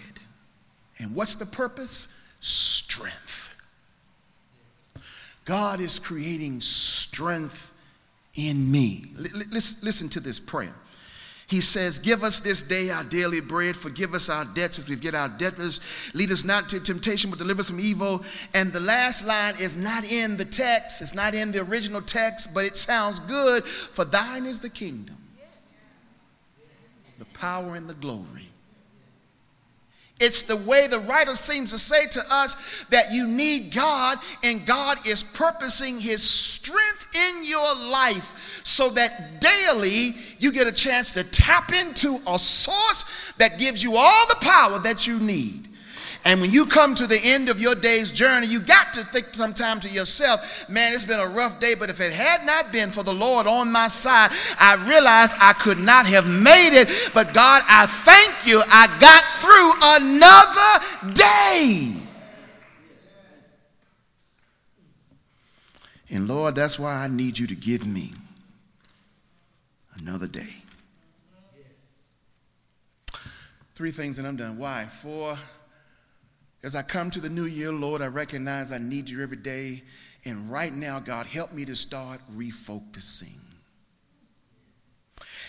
[0.97, 2.07] And what's the purpose?
[2.39, 3.51] Strength.
[5.45, 7.73] God is creating strength
[8.35, 9.11] in me.
[9.15, 10.73] Listen to this prayer.
[11.47, 13.77] He says, Give us this day our daily bread.
[13.77, 15.79] Forgive us our debts as we get our debtors.
[16.13, 18.23] Lead us not to temptation, but deliver us from evil.
[18.53, 22.53] And the last line is not in the text, it's not in the original text,
[22.53, 23.63] but it sounds good.
[23.63, 25.17] For thine is the kingdom,
[27.17, 28.51] the power, and the glory.
[30.19, 34.65] It's the way the writer seems to say to us that you need God, and
[34.65, 41.11] God is purposing His strength in your life so that daily you get a chance
[41.13, 45.69] to tap into a source that gives you all the power that you need.
[46.27, 49.27] And when you come to the end of your day's journey, you got to think
[49.31, 52.89] sometime to yourself, man, it's been a rough day, but if it had not been
[52.89, 57.11] for the Lord on my side, I realized I could not have made it.
[57.13, 61.93] But God, I thank you, I got through another day.
[66.09, 68.11] And Lord, that's why I need you to give me
[69.95, 70.55] another day.
[73.75, 74.57] Three things and I'm done.
[74.57, 74.87] Why?
[74.87, 75.37] For
[76.63, 79.83] as I come to the new year, Lord, I recognize I need you every day.
[80.25, 83.37] And right now, God, help me to start refocusing.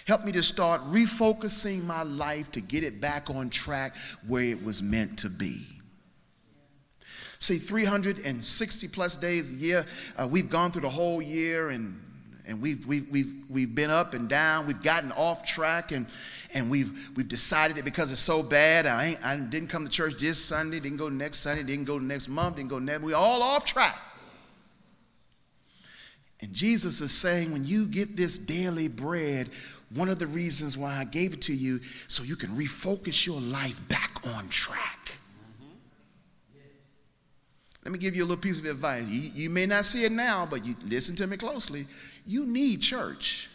[0.07, 3.94] Help me to start refocusing my life to get it back on track
[4.27, 5.66] where it was meant to be.
[7.40, 12.01] See, 360 plus days a year, uh, we've gone through the whole year and
[12.49, 14.67] and we've, we've, we've, we've been up and down.
[14.67, 16.07] We've gotten off track, and,
[16.55, 19.91] and we've, we've decided that because it's so bad, I, ain't, I didn't come to
[19.91, 23.03] church this Sunday, didn't go next Sunday, didn't go next month, didn't go next.
[23.03, 23.97] We're all off track.
[26.41, 29.51] And Jesus is saying, when you get this daily bread,
[29.95, 33.41] one of the reasons why I gave it to you, so you can refocus your
[33.41, 34.97] life back on track.
[37.89, 39.09] Let me give you a little piece of advice.
[39.09, 41.86] You, you, may not see it now, but you listen to me closely.
[42.26, 43.49] You need church.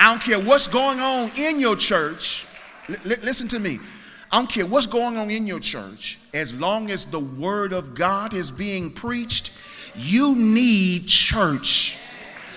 [0.00, 2.44] I don't care what's going on in your church.
[2.88, 3.78] L- listen to me.
[4.32, 6.18] I don't care what's going on in your church.
[6.34, 9.52] As long as the word of God is being preached,
[9.94, 11.98] you need church.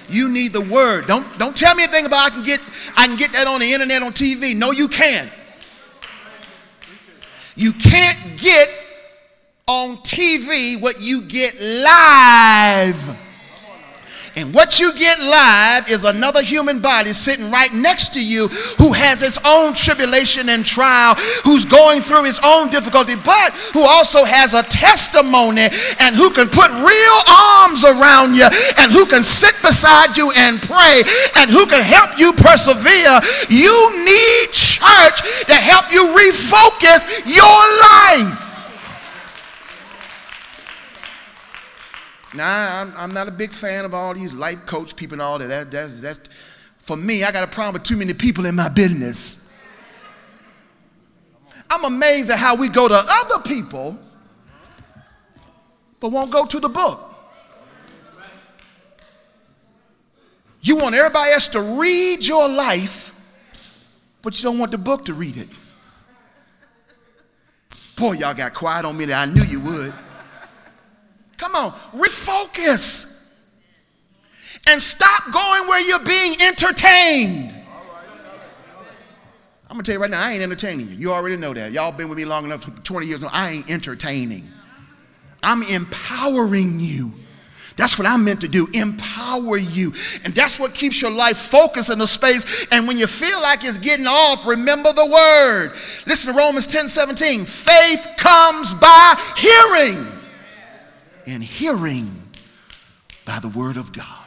[0.10, 1.06] You need the word.
[1.06, 2.62] Don't, don't tell me anything about I can get
[2.98, 4.56] I can get that on the internet on TV.
[4.56, 5.32] No, you can't.
[7.62, 8.70] You can't get
[9.68, 12.98] on TV what you get live.
[14.36, 18.94] And what you get live is another human body sitting right next to you who
[18.94, 24.24] has its own tribulation and trial, who's going through its own difficulty, but who also
[24.24, 25.68] has a testimony
[26.00, 28.48] and who can put real arms around you
[28.80, 31.04] and who can sit beside you and pray
[31.36, 33.20] and who can help you persevere.
[33.50, 38.51] You need church to help you refocus your life.
[42.34, 45.38] Now, I'm, I'm not a big fan of all these life coach people and all
[45.40, 45.48] that.
[45.48, 46.20] that that's, that's,
[46.78, 49.50] for me, I got a problem with too many people in my business.
[51.70, 53.98] I'm amazed at how we go to other people,
[56.00, 57.08] but won't go to the book.
[60.62, 63.14] You want everybody else to read your life,
[64.22, 65.50] but you don't want the book to read it.
[67.96, 69.94] Boy, y'all got quiet on me that I knew you would.
[71.42, 73.18] Come on, refocus.
[74.68, 77.56] And stop going where you're being entertained.
[79.68, 80.96] I'm gonna tell you right now, I ain't entertaining you.
[80.96, 81.72] You already know that.
[81.72, 83.22] Y'all been with me long enough, 20 years.
[83.22, 83.30] Now.
[83.32, 84.48] I ain't entertaining.
[85.42, 87.12] I'm empowering you.
[87.76, 89.94] That's what I'm meant to do empower you.
[90.24, 92.68] And that's what keeps your life focused in the space.
[92.72, 95.72] And when you feel like it's getting off, remember the word.
[96.06, 97.46] Listen to Romans 10 17.
[97.46, 100.21] Faith comes by hearing
[101.26, 102.30] and hearing
[103.26, 104.18] by the word of God.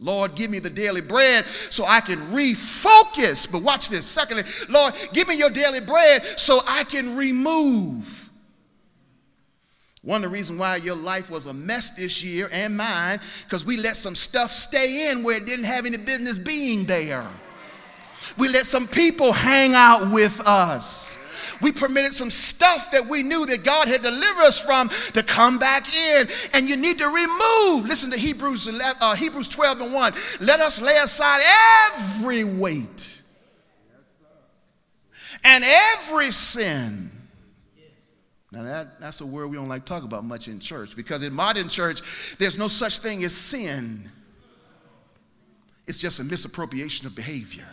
[0.00, 3.50] Lord, give me the daily bread so I can refocus.
[3.50, 4.04] But watch this.
[4.04, 8.30] Secondly, Lord, give me your daily bread so I can remove.
[10.02, 13.64] One of the reasons why your life was a mess this year and mine, because
[13.64, 17.26] we let some stuff stay in where it didn't have any business being there.
[18.36, 21.16] We let some people hang out with us
[21.60, 25.58] we permitted some stuff that we knew that God had delivered us from to come
[25.58, 26.28] back in.
[26.52, 27.86] And you need to remove.
[27.86, 30.14] Listen to Hebrews, uh, Hebrews 12 and 1.
[30.40, 31.42] Let us lay aside
[31.92, 33.22] every weight
[35.44, 37.10] and every sin.
[38.52, 41.24] Now, that, that's a word we don't like to talk about much in church because
[41.24, 44.08] in modern church, there's no such thing as sin,
[45.86, 47.66] it's just a misappropriation of behavior.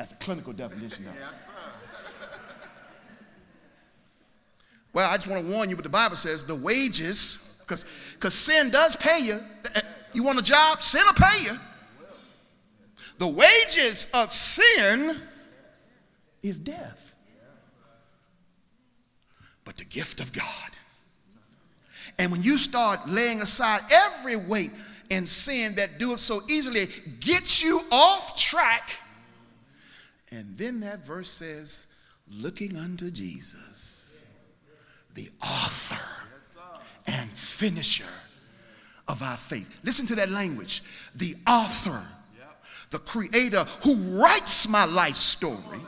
[0.00, 1.14] That's a clinical definition of.
[1.14, 1.46] Yes,
[4.94, 7.84] well, I just want to warn you, but the Bible says the wages, because
[8.14, 9.40] because sin does pay you.
[10.14, 10.82] You want a job?
[10.82, 11.58] Sin will pay you.
[13.18, 15.20] The wages of sin
[16.42, 17.14] is death.
[19.66, 20.70] But the gift of God.
[22.18, 24.70] And when you start laying aside every weight
[25.10, 26.86] and sin that do it so easily,
[27.20, 28.96] gets you off track
[30.30, 31.86] and then that verse says,
[32.30, 34.24] looking unto Jesus,
[35.14, 35.98] the author
[37.06, 38.04] and finisher
[39.08, 39.80] of our faith.
[39.82, 40.82] Listen to that language.
[41.16, 42.02] The author,
[42.90, 45.80] the creator who writes my life story,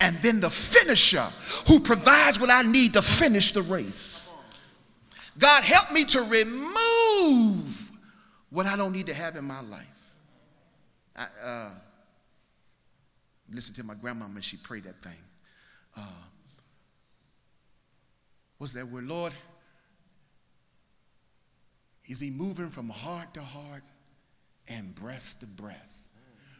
[0.00, 1.26] and then the finisher
[1.68, 4.32] who provides what I need to finish the race.
[5.38, 7.92] God, help me to remove
[8.50, 9.82] what I don't need to have in my life.
[11.14, 11.70] I, uh,
[13.52, 15.12] listen to my grandmama, she prayed that thing.
[15.96, 16.02] Uh,
[18.58, 19.06] what's that word?
[19.06, 19.32] Lord,
[22.06, 23.84] is he moving from heart to heart
[24.68, 26.10] and breast to breast?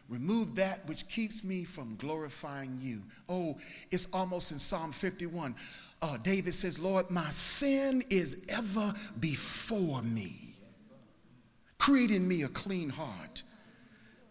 [0.09, 3.01] Remove that which keeps me from glorifying you.
[3.27, 3.57] Oh,
[3.91, 5.53] it's almost in Psalm 51.
[6.01, 10.55] Uh, David says, Lord, my sin is ever before me.
[11.77, 13.43] Creating me a clean heart,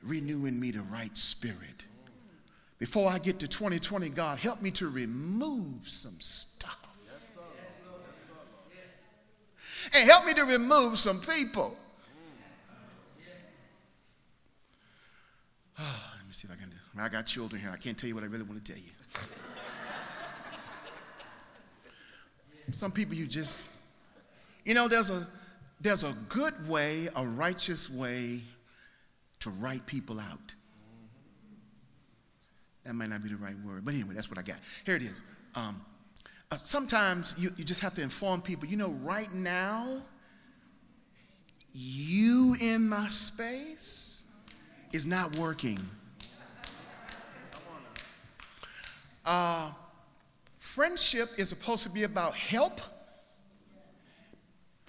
[0.03, 1.86] renewing me the right spirit
[2.79, 6.79] before I get to 2020, God, help me to remove some stuff.
[9.95, 11.77] And help me to remove some people.
[15.79, 17.71] Oh, let me see if I can do I got children here.
[17.71, 18.91] I can't tell you what I really want to tell you.
[22.73, 23.71] some people you just,
[24.65, 25.27] you know, there's a
[25.81, 28.43] there's a good way, a righteous way
[29.41, 30.55] to write people out.
[32.87, 34.59] That might not be the right word, but anyway, that's what I got.
[34.85, 35.23] Here it is.
[35.57, 35.85] Um,
[36.51, 40.03] uh, sometimes you, you just have to inform people, you know, right now,
[41.73, 44.23] you in my space
[44.93, 45.79] is not working.
[49.25, 49.71] Uh,
[50.59, 52.81] friendship is supposed to be about help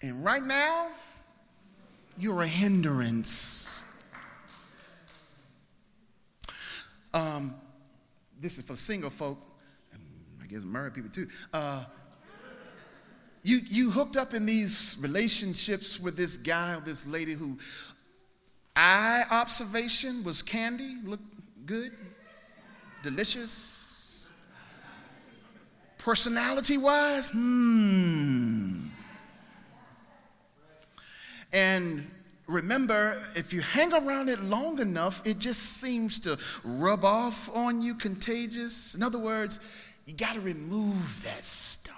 [0.04, 0.89] And right now,
[2.18, 3.84] you're a hindrance.
[7.16, 7.56] Um,
[8.42, 9.40] this is for single folk,
[9.92, 10.02] and
[10.42, 11.28] I guess married people too.
[11.54, 11.86] Uh,
[13.44, 17.58] you, you hooked up in these relationships with this guy or this lady who
[18.76, 21.24] eye observation was candy, looked
[21.66, 21.92] good,
[23.04, 24.30] delicious.
[25.98, 28.88] Personality wise, hmm.
[31.52, 32.10] And
[32.48, 37.82] remember, if you hang around it long enough, it just seems to rub off on
[37.82, 38.95] you, contagious.
[38.95, 39.60] In other words,
[40.06, 41.93] you got to remove that stuff.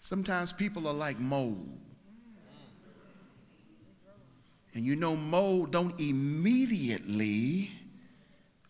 [0.00, 1.78] Sometimes people are like mold.
[4.74, 7.70] And you know, mold don't immediately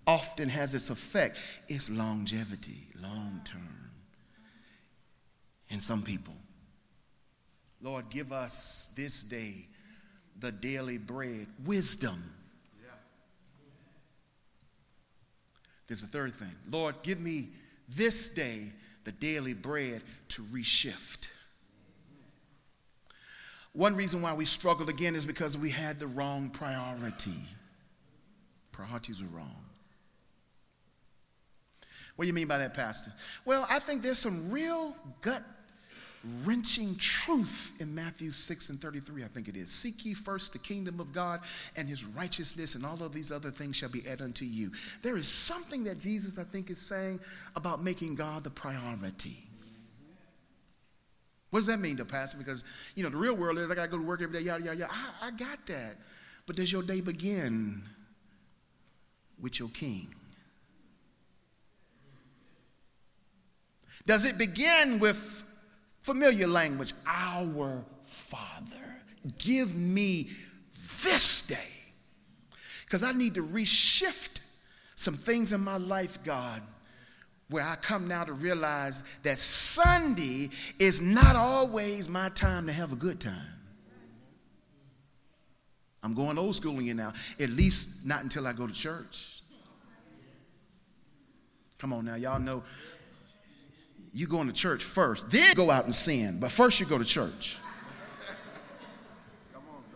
[0.06, 1.38] often has its effect.
[1.66, 3.90] It's longevity, long term.
[5.70, 6.34] And some people.
[7.84, 9.66] Lord, give us this day
[10.40, 12.32] the daily bread, wisdom.
[15.86, 16.50] There's a third thing.
[16.70, 17.48] Lord, give me
[17.90, 18.72] this day
[19.04, 21.28] the daily bread to reshift.
[23.74, 27.36] One reason why we struggled again is because we had the wrong priority.
[28.72, 29.62] Priorities were wrong.
[32.16, 33.12] What do you mean by that, Pastor?
[33.44, 35.42] Well, I think there's some real gut
[36.44, 39.70] wrenching truth in Matthew 6 and 33, I think it is.
[39.70, 41.40] Seek ye first the kingdom of God
[41.76, 44.70] and his righteousness, and all of these other things shall be added unto you.
[45.02, 47.20] There is something that Jesus, I think, is saying
[47.56, 49.44] about making God the priority.
[51.50, 52.36] What does that mean to pastor?
[52.36, 52.64] Because,
[52.96, 54.64] you know, the real world is I got to go to work every day, yada,
[54.64, 54.92] yada, yada.
[54.92, 55.96] I, I got that.
[56.46, 57.82] But does your day begin
[59.40, 60.12] with your king?
[64.06, 65.44] Does it begin with
[66.04, 66.92] familiar language?
[67.06, 69.00] Our Father,
[69.38, 70.28] give me
[71.02, 71.56] this day.
[72.84, 74.40] Because I need to reshift
[74.94, 76.62] some things in my life, God,
[77.48, 82.92] where I come now to realize that Sunday is not always my time to have
[82.92, 83.48] a good time.
[86.02, 89.42] I'm going old school in you now, at least not until I go to church.
[91.78, 92.62] Come on now, y'all know
[94.14, 96.38] you going to church first, then go out and sin.
[96.40, 97.56] But first you go to church.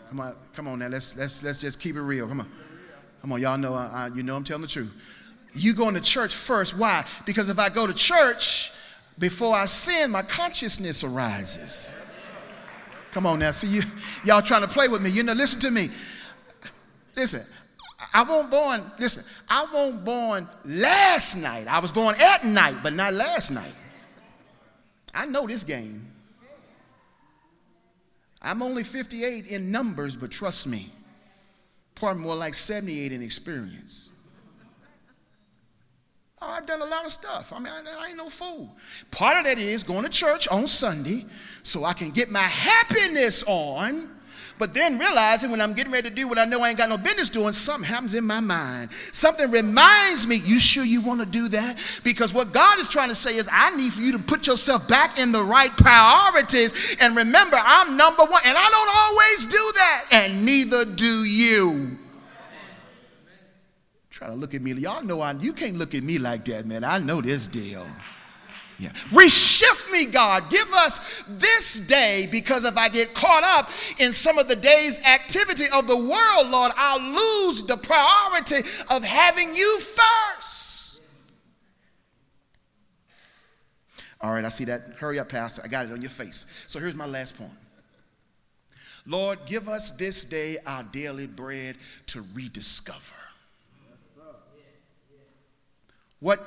[0.08, 0.88] Come on, come on now.
[0.88, 2.26] Let's let's let's just keep it real.
[2.26, 2.50] Come on,
[3.20, 3.40] come on.
[3.40, 4.92] Y'all know I, I, you know I'm telling the truth.
[5.54, 6.76] You going to church first?
[6.76, 7.04] Why?
[7.26, 8.72] Because if I go to church
[9.18, 11.94] before I sin, my consciousness arises.
[13.12, 13.50] Come on now.
[13.52, 13.82] See you,
[14.24, 15.10] y'all trying to play with me.
[15.10, 15.90] You know, listen to me.
[17.14, 17.44] Listen,
[18.12, 18.90] I wasn't born.
[18.98, 21.66] Listen, I wasn't born last night.
[21.68, 23.74] I was born at night, but not last night.
[25.14, 26.06] I know this game.
[28.40, 30.90] I'm only 58 in numbers, but trust me,
[31.94, 34.10] probably more like 78 in experience.
[36.40, 37.52] Oh, I've done a lot of stuff.
[37.52, 38.76] I mean, I, I, ain't no fool.
[39.10, 41.26] Part of that is going to church on Sunday
[41.64, 44.08] so I can get my happiness on
[44.58, 46.88] but then realizing when I'm getting ready to do what I know I ain't got
[46.88, 48.92] no business doing, something happens in my mind.
[49.12, 51.78] Something reminds me, you sure you want to do that?
[52.02, 54.88] Because what God is trying to say is, I need for you to put yourself
[54.88, 56.96] back in the right priorities.
[57.00, 58.42] And remember, I'm number one.
[58.44, 60.04] And I don't always do that.
[60.12, 61.96] And neither do you.
[64.10, 64.72] Try to look at me.
[64.72, 66.82] Y'all know I, you can't look at me like that, man.
[66.82, 67.86] I know this deal.
[68.78, 68.92] Yeah.
[69.10, 70.50] Reshift me, God.
[70.50, 75.00] Give us this day because if I get caught up in some of the day's
[75.04, 81.00] activity of the world, Lord, I'll lose the priority of having you first.
[84.20, 84.82] All right, I see that.
[84.98, 85.62] Hurry up, Pastor.
[85.64, 86.46] I got it on your face.
[86.68, 87.50] So here's my last point.
[89.06, 91.76] Lord, give us this day our daily bread
[92.08, 93.14] to rediscover.
[96.20, 96.40] What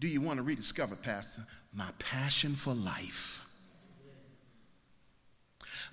[0.00, 1.44] do you want to rediscover, Pastor?
[1.74, 3.44] My passion for life.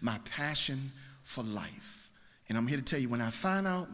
[0.02, 0.92] My passion
[1.24, 2.10] for life.
[2.48, 3.90] And I'm here to tell you when I find out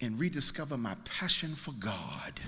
[0.00, 2.40] and rediscover my passion for God,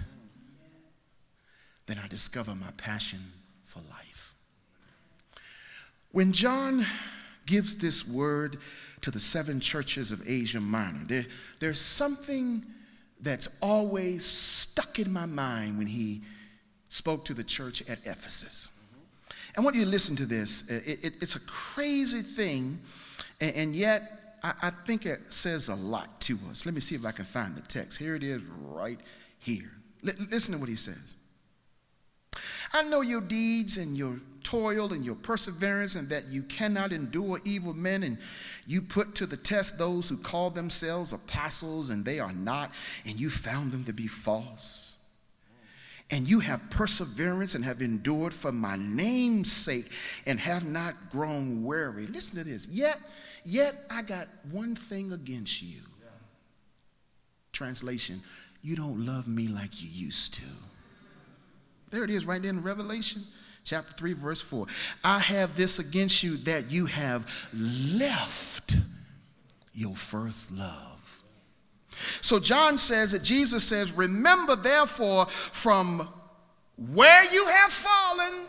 [1.86, 3.20] then I discover my passion
[3.64, 4.34] for life.
[6.12, 6.86] When John
[7.46, 8.58] gives this word
[9.00, 11.26] to the seven churches of Asia Minor, there,
[11.58, 12.64] there's something
[13.20, 16.22] that's always stuck in my mind when he
[16.92, 18.68] spoke to the church at Ephesus.
[19.56, 20.62] I want you to listen to this.
[20.68, 22.78] It, it, it's a crazy thing,
[23.40, 26.66] and, and yet I, I, think it says a lot to us.
[26.66, 27.98] Let me see if I can find the text.
[27.98, 29.00] Here it is, right
[29.38, 29.72] here.
[30.06, 31.16] L- listen to what he says.
[32.74, 37.40] I know your deeds and your toil and your perseverance, and that you cannot endure
[37.44, 38.18] evil men, and
[38.66, 42.70] you put to the test those who call themselves apostles, and they are not,
[43.06, 44.91] and you found them to be false.
[46.12, 49.90] And you have perseverance and have endured for my name's sake,
[50.26, 52.06] and have not grown weary.
[52.06, 52.66] Listen to this.
[52.68, 52.98] Yet,
[53.44, 55.80] yet I got one thing against you.
[57.52, 58.20] Translation,
[58.62, 60.44] you don't love me like you used to.
[61.90, 63.24] There it is, right there in Revelation
[63.64, 64.66] chapter 3, verse 4.
[65.04, 68.76] I have this against you that you have left
[69.74, 70.91] your first love.
[72.20, 76.08] So John says that Jesus says, Remember therefore from
[76.76, 78.46] where you have fallen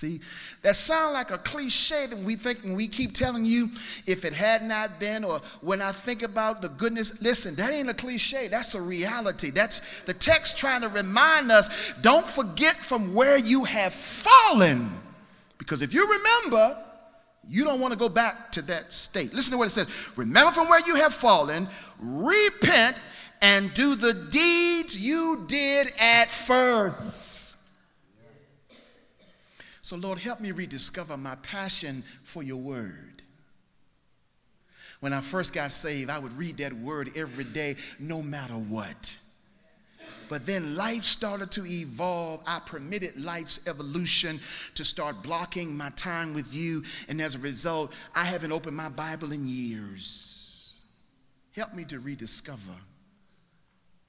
[0.00, 0.20] See,
[0.62, 3.68] that sounds like a cliche that we think when we keep telling you
[4.06, 7.20] if it had not been, or when I think about the goodness.
[7.20, 8.48] Listen, that ain't a cliche.
[8.48, 9.50] That's a reality.
[9.50, 14.90] That's the text trying to remind us don't forget from where you have fallen.
[15.58, 16.78] Because if you remember,
[17.50, 19.34] you don't want to go back to that state.
[19.34, 22.96] Listen to what it says Remember from where you have fallen, repent,
[23.42, 27.56] and do the deeds you did at first.
[29.82, 33.22] So, Lord, help me rediscover my passion for your word.
[35.00, 39.16] When I first got saved, I would read that word every day, no matter what.
[40.30, 42.44] But then life started to evolve.
[42.46, 44.38] I permitted life's evolution
[44.76, 46.84] to start blocking my time with you.
[47.08, 50.84] And as a result, I haven't opened my Bible in years.
[51.50, 52.76] Help me to rediscover,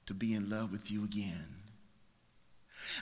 [0.06, 1.61] to be in love with you again.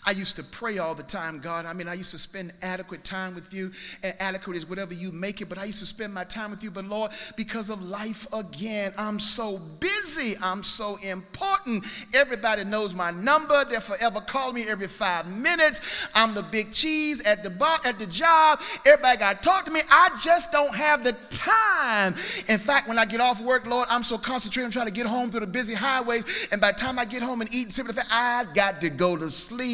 [0.06, 1.66] I used to pray all the time, God.
[1.66, 3.70] I mean, I used to spend adequate time with you.
[4.02, 6.62] And adequate is whatever you make it, but I used to spend my time with
[6.62, 6.70] you.
[6.70, 10.36] But Lord, because of life again, I'm so busy.
[10.42, 11.84] I'm so important.
[12.14, 13.64] Everybody knows my number.
[13.64, 15.80] They're forever calling me every five minutes.
[16.14, 18.60] I'm the big cheese at the bar, at the job.
[18.86, 19.80] Everybody got to talk to me.
[19.90, 22.14] I just don't have the time.
[22.48, 24.66] In fact, when I get off work, Lord, I'm so concentrated.
[24.66, 26.48] I'm trying to get home through the busy highways.
[26.52, 28.90] And by the time I get home and eat, and simple things, I've got to
[28.90, 29.69] go to sleep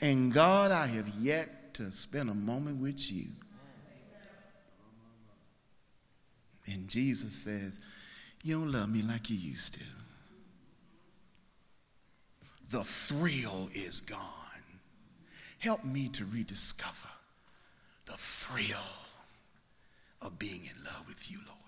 [0.00, 3.26] And God, I have yet to spend a moment with you.
[6.66, 7.80] And Jesus says,
[8.42, 9.84] You don't love me like you used to.
[12.70, 14.20] The thrill is gone.
[15.58, 17.08] Help me to rediscover
[18.04, 18.76] the thrill
[20.20, 21.58] of being in love with you, Lord.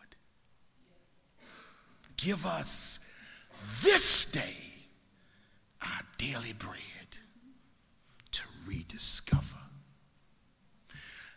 [2.16, 3.00] Give us
[3.82, 4.54] this day
[5.82, 6.89] our daily bread
[8.66, 9.56] rediscover.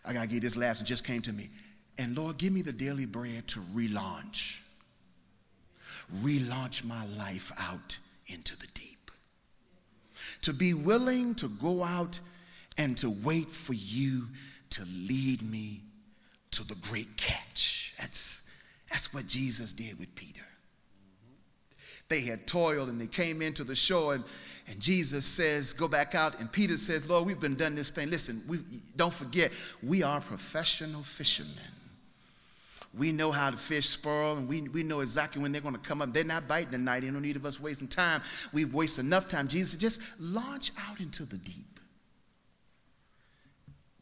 [0.06, 1.50] I got to get this last one, just came to me.
[1.98, 4.60] And Lord, give me the daily bread to relaunch.
[6.22, 7.98] Relaunch my life out
[8.28, 9.12] into the deep.
[10.44, 12.20] To be willing to go out
[12.78, 14.28] and to wait for you
[14.72, 15.82] to lead me
[16.52, 17.96] to the great catch.
[18.00, 18.42] That's,
[18.90, 20.42] that's what Jesus did with Peter.
[22.10, 24.24] They had toiled and they came into the shore, and,
[24.68, 26.40] and Jesus says, Go back out.
[26.40, 28.10] And Peter says, Lord, we've been done this thing.
[28.10, 28.60] Listen, we,
[28.96, 29.52] don't forget,
[29.82, 31.52] we are professional fishermen.
[32.98, 35.80] We know how to fish sparrow, and we, we know exactly when they're going to
[35.80, 36.14] come up.
[36.14, 37.04] They're not biting tonight.
[37.04, 38.22] Ain't no need of us wasting time.
[38.54, 39.48] We've wasted enough time.
[39.48, 41.80] Jesus, just launch out into the deep.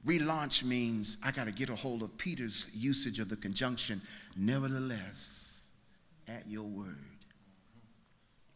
[0.06, 4.02] Relaunch means I got to get a hold of Peter's usage of the conjunction,
[4.36, 5.64] nevertheless,
[6.28, 7.11] at your word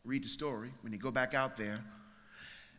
[0.05, 1.79] read the story, when they go back out there,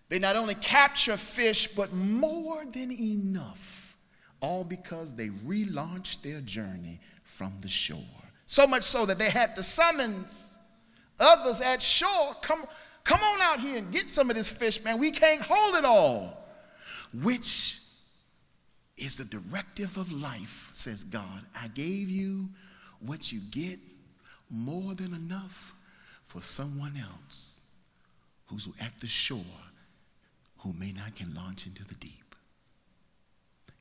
[0.08, 3.96] they not only capture fish, but more than enough,
[4.40, 7.98] all because they relaunched their journey from the shore.
[8.46, 10.52] So much so that they had to summons
[11.18, 12.64] others at shore come,
[13.04, 14.98] come on out here and get some of this fish, man.
[14.98, 16.44] We can't hold it all.
[17.22, 17.80] Which
[18.96, 21.44] is the directive of life, says God.
[21.54, 22.48] I gave you
[23.00, 23.78] what you get
[24.50, 25.75] more than enough
[26.36, 27.62] for someone else
[28.46, 29.40] who's at the shore
[30.58, 32.34] who may not can launch into the deep.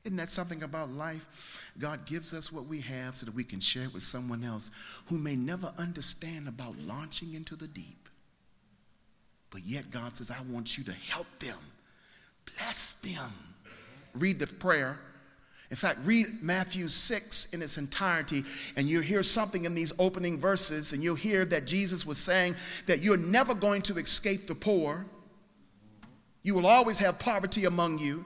[0.04, 1.70] Isn't that something about life?
[1.78, 4.70] God gives us what we have so that we can share it with someone else
[5.06, 8.08] who may never understand about launching into the deep.
[9.50, 11.58] But yet God says, I want you to help them,
[12.56, 13.32] bless them.
[14.14, 14.98] Read the prayer
[15.70, 18.44] in fact, read Matthew 6 in its entirety,
[18.76, 22.54] and you'll hear something in these opening verses, and you'll hear that Jesus was saying
[22.86, 25.04] that you're never going to escape the poor.
[26.44, 28.24] You will always have poverty among you.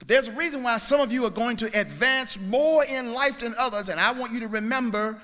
[0.00, 3.38] But there's a reason why some of you are going to advance more in life
[3.38, 5.20] than others, and I want you to remember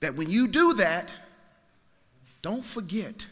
[0.00, 1.10] that when you do that,
[2.42, 3.26] don't forget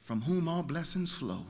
[0.00, 1.44] from whom all blessings flow.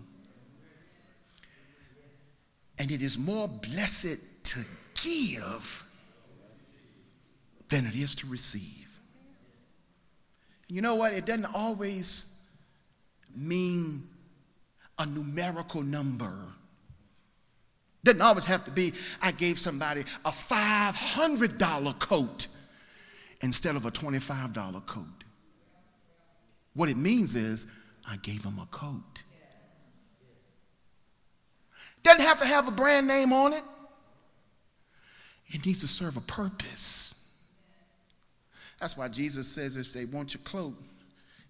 [2.79, 4.65] And it is more blessed to
[5.03, 5.85] give
[7.69, 8.89] than it is to receive.
[10.69, 11.13] You know what?
[11.13, 12.35] It doesn't always
[13.35, 14.07] mean
[14.99, 16.35] a numerical number.
[18.05, 22.47] Doesn't always have to be, I gave somebody a $500 coat
[23.41, 25.25] instead of a $25 coat.
[26.75, 27.67] What it means is,
[28.07, 29.23] I gave them a coat.
[32.09, 33.63] Doesn't have to have a brand name on it.
[35.49, 37.15] It needs to serve a purpose.
[38.81, 40.73] That's why Jesus says if they want your cloak,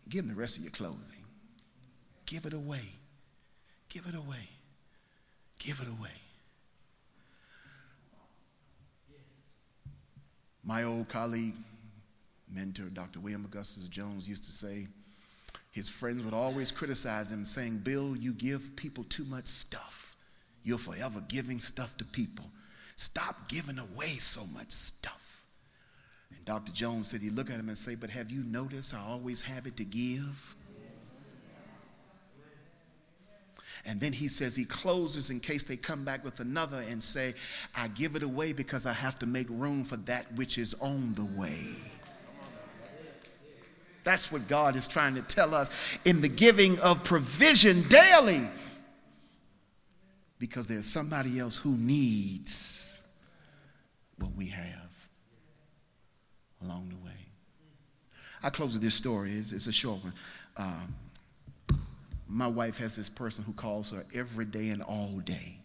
[0.09, 1.23] give them the rest of your clothing.
[2.27, 2.81] Give it away.
[3.89, 4.49] Give it away.
[5.61, 6.11] Give it away.
[10.65, 11.55] My old colleague,
[12.53, 13.21] mentor, Dr.
[13.21, 14.89] William Augustus Jones, used to say
[15.71, 20.08] his friends would always criticize him, saying, Bill, you give people too much stuff.
[20.69, 22.45] You're forever giving stuff to people.
[22.97, 25.47] Stop giving away so much stuff.
[26.37, 26.73] And Dr.
[26.73, 29.67] Jones said he'd look at him and say, But have you noticed I always have
[29.67, 30.57] it to give?
[33.87, 37.33] And then he says he closes in case they come back with another and say,
[37.75, 41.15] I give it away because I have to make room for that which is on
[41.15, 41.65] the way.
[44.05, 45.71] That's what God is trying to tell us
[46.05, 48.47] in the giving of provision daily.
[50.39, 53.05] Because there's somebody else who needs
[54.19, 54.91] what we have
[56.63, 57.13] along the way.
[58.43, 59.35] I close with this story.
[59.35, 60.13] It's, it's a short one.
[60.57, 60.95] Um,
[62.29, 65.59] my wife has this person who calls her every day and all day.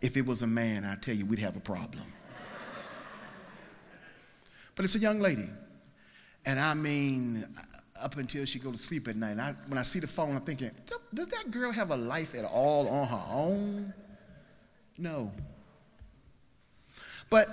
[0.00, 2.04] If it was a man, I tell you, we'd have a problem.
[4.74, 5.48] But it's a young lady.
[6.46, 7.46] And I mean,
[8.00, 9.38] up until she go to sleep at night.
[9.38, 10.70] I, when I see the phone, I'm thinking,
[11.14, 13.94] does that girl have a life at all on her own?
[14.98, 15.32] No.
[17.28, 17.48] But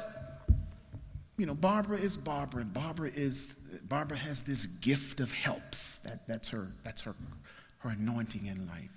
[1.38, 3.56] you know, Barbara is Barbara, and Barbara is
[3.88, 6.00] Barbara has this gift of helps.
[6.00, 7.14] That, that's her, that's her,
[7.80, 8.90] her anointing in life.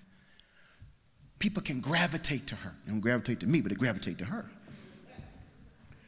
[1.39, 2.75] People can gravitate to her.
[2.85, 4.51] They don't gravitate to me, but they gravitate to her.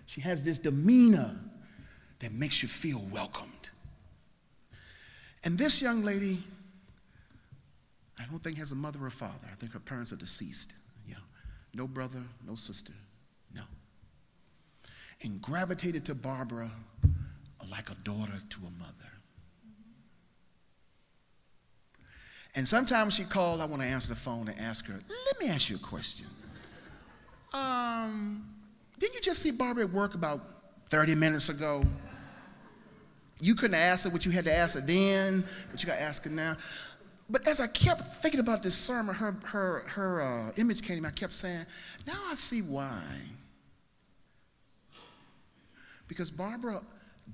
[0.07, 1.35] She has this demeanor
[2.19, 3.62] that makes you feel welcomed.
[5.45, 6.43] And this young lady,
[8.19, 9.49] I don't think has a mother or father.
[9.51, 10.73] I think her parents are deceased.
[11.75, 12.93] No brother, no sister,
[13.55, 13.63] no
[15.23, 16.71] and gravitated to Barbara
[17.71, 18.93] like a daughter to a mother.
[22.55, 25.49] And sometimes she called, I want to answer the phone and ask her, let me
[25.49, 26.27] ask you a question.
[27.55, 28.47] Um,
[28.99, 30.41] didn't you just see Barbara at work about
[30.91, 31.83] 30 minutes ago?
[33.43, 36.01] You couldn't ask her what you had to ask her then, but you got to
[36.01, 36.57] ask her now.
[37.29, 41.03] But as I kept thinking about this sermon, her, her, her uh, image came to
[41.03, 41.09] me.
[41.09, 41.67] I kept saying,
[42.07, 43.03] now I see why.
[46.07, 46.83] Because Barbara,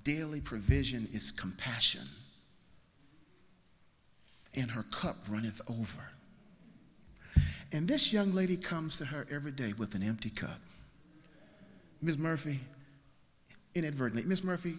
[0.03, 2.09] daily provision is compassion,
[4.55, 6.09] and her cup runneth over.
[7.73, 10.61] And this young lady comes to her every day with an empty cup.
[12.01, 12.17] Ms.
[12.17, 12.61] Murphy,
[13.75, 14.43] inadvertently, Ms.
[14.43, 14.79] Murphy,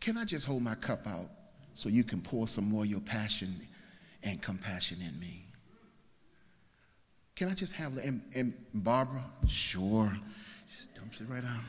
[0.00, 1.30] can I just hold my cup out
[1.74, 3.54] so you can pour some more of your passion
[4.22, 5.46] and compassion in me?
[7.34, 10.10] Can I just have, and, and Barbara, sure,
[10.74, 11.60] just dump it right out.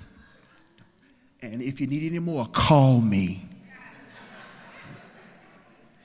[1.42, 3.46] And if you need any more, call me.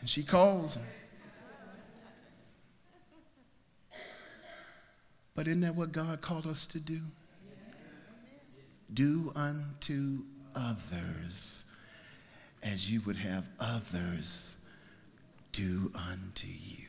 [0.01, 0.79] And she calls.
[5.35, 7.01] But isn't that what God called us to do?
[8.93, 11.65] Do unto others
[12.63, 14.57] as you would have others
[15.53, 16.87] do unto you.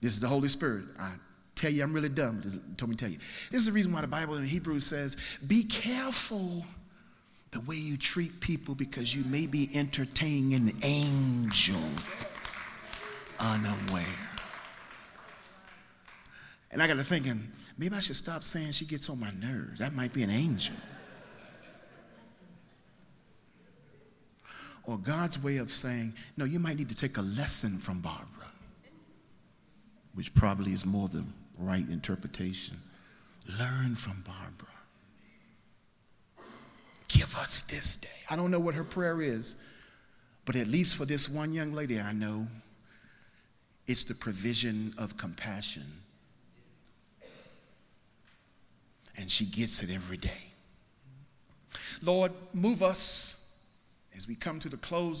[0.00, 0.84] This is the Holy Spirit.
[0.98, 1.12] I
[1.54, 2.42] tell you I'm really dumb.
[2.42, 3.18] Just told me to tell you.
[3.50, 5.16] This is the reason why the Bible in Hebrews says,
[5.46, 6.64] be careful
[7.52, 11.80] the way you treat people because you may be entertaining an angel
[13.38, 14.04] unaware.
[16.70, 19.78] And I got to thinking, maybe I should stop saying she gets on my nerves.
[19.78, 20.74] That might be an angel.
[24.84, 28.26] Or God's way of saying, no, you might need to take a lesson from Barbara,
[30.14, 31.24] which probably is more the
[31.58, 32.76] right interpretation.
[33.58, 34.68] Learn from Barbara.
[37.08, 38.08] Give us this day.
[38.30, 39.56] I don't know what her prayer is,
[40.44, 42.46] but at least for this one young lady, I know
[43.86, 45.84] it's the provision of compassion.
[49.16, 50.52] And she gets it every day.
[52.02, 53.41] Lord, move us
[54.16, 55.20] as we come to the close